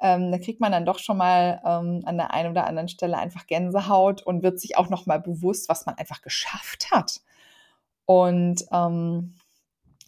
ähm, 0.00 0.30
da 0.30 0.38
kriegt 0.38 0.60
man 0.60 0.70
dann 0.70 0.86
doch 0.86 1.00
schon 1.00 1.16
mal 1.16 1.60
ähm, 1.64 2.02
an 2.04 2.16
der 2.16 2.32
einen 2.32 2.52
oder 2.52 2.66
anderen 2.66 2.88
Stelle 2.88 3.18
einfach 3.18 3.46
Gänsehaut 3.46 4.22
und 4.22 4.44
wird 4.44 4.60
sich 4.60 4.76
auch 4.76 4.88
noch 4.88 5.06
mal 5.06 5.18
bewusst, 5.18 5.68
was 5.68 5.86
man 5.86 5.96
einfach 5.96 6.22
geschafft 6.22 6.92
hat. 6.92 7.20
Und 8.06 8.64
ähm, 8.72 9.34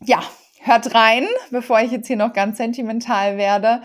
ja, 0.05 0.23
hört 0.61 0.95
rein, 0.95 1.27
bevor 1.51 1.81
ich 1.81 1.91
jetzt 1.91 2.07
hier 2.07 2.17
noch 2.17 2.33
ganz 2.33 2.59
sentimental 2.59 3.37
werde. 3.37 3.83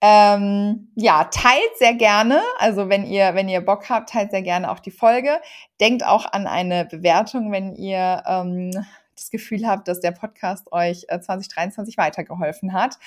Ähm, 0.00 0.92
ja, 0.94 1.24
teilt 1.24 1.76
sehr 1.78 1.94
gerne. 1.94 2.40
Also 2.58 2.88
wenn 2.88 3.04
ihr, 3.04 3.34
wenn 3.34 3.48
ihr 3.48 3.60
Bock 3.60 3.88
habt, 3.90 4.10
teilt 4.10 4.30
sehr 4.30 4.42
gerne 4.42 4.70
auch 4.70 4.78
die 4.78 4.92
Folge. 4.92 5.40
Denkt 5.80 6.04
auch 6.04 6.32
an 6.32 6.46
eine 6.46 6.84
Bewertung, 6.84 7.50
wenn 7.50 7.74
ihr 7.74 8.22
ähm, 8.26 8.70
das 9.16 9.30
Gefühl 9.30 9.66
habt, 9.66 9.88
dass 9.88 10.00
der 10.00 10.12
Podcast 10.12 10.72
euch 10.72 11.06
äh, 11.08 11.20
2023 11.20 11.98
weitergeholfen 11.98 12.72
hat. 12.72 12.98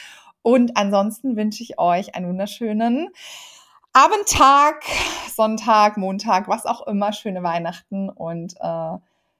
Und 0.42 0.76
ansonsten 0.76 1.38
wünsche 1.38 1.64
ich 1.64 1.80
euch 1.80 2.16
einen 2.16 2.28
wunderschönen 2.28 3.10
Abendtag, 3.94 4.84
Sonntag, 5.34 5.98
Montag, 5.98 6.48
was 6.48 6.66
auch 6.66 6.88
immer, 6.88 7.14
schöne 7.14 7.44
Weihnachten 7.44 8.10
und 8.10 8.56
äh, 8.60 8.98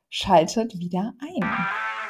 schaltet 0.10 0.78
wieder 0.78 1.14
ein. 1.22 2.01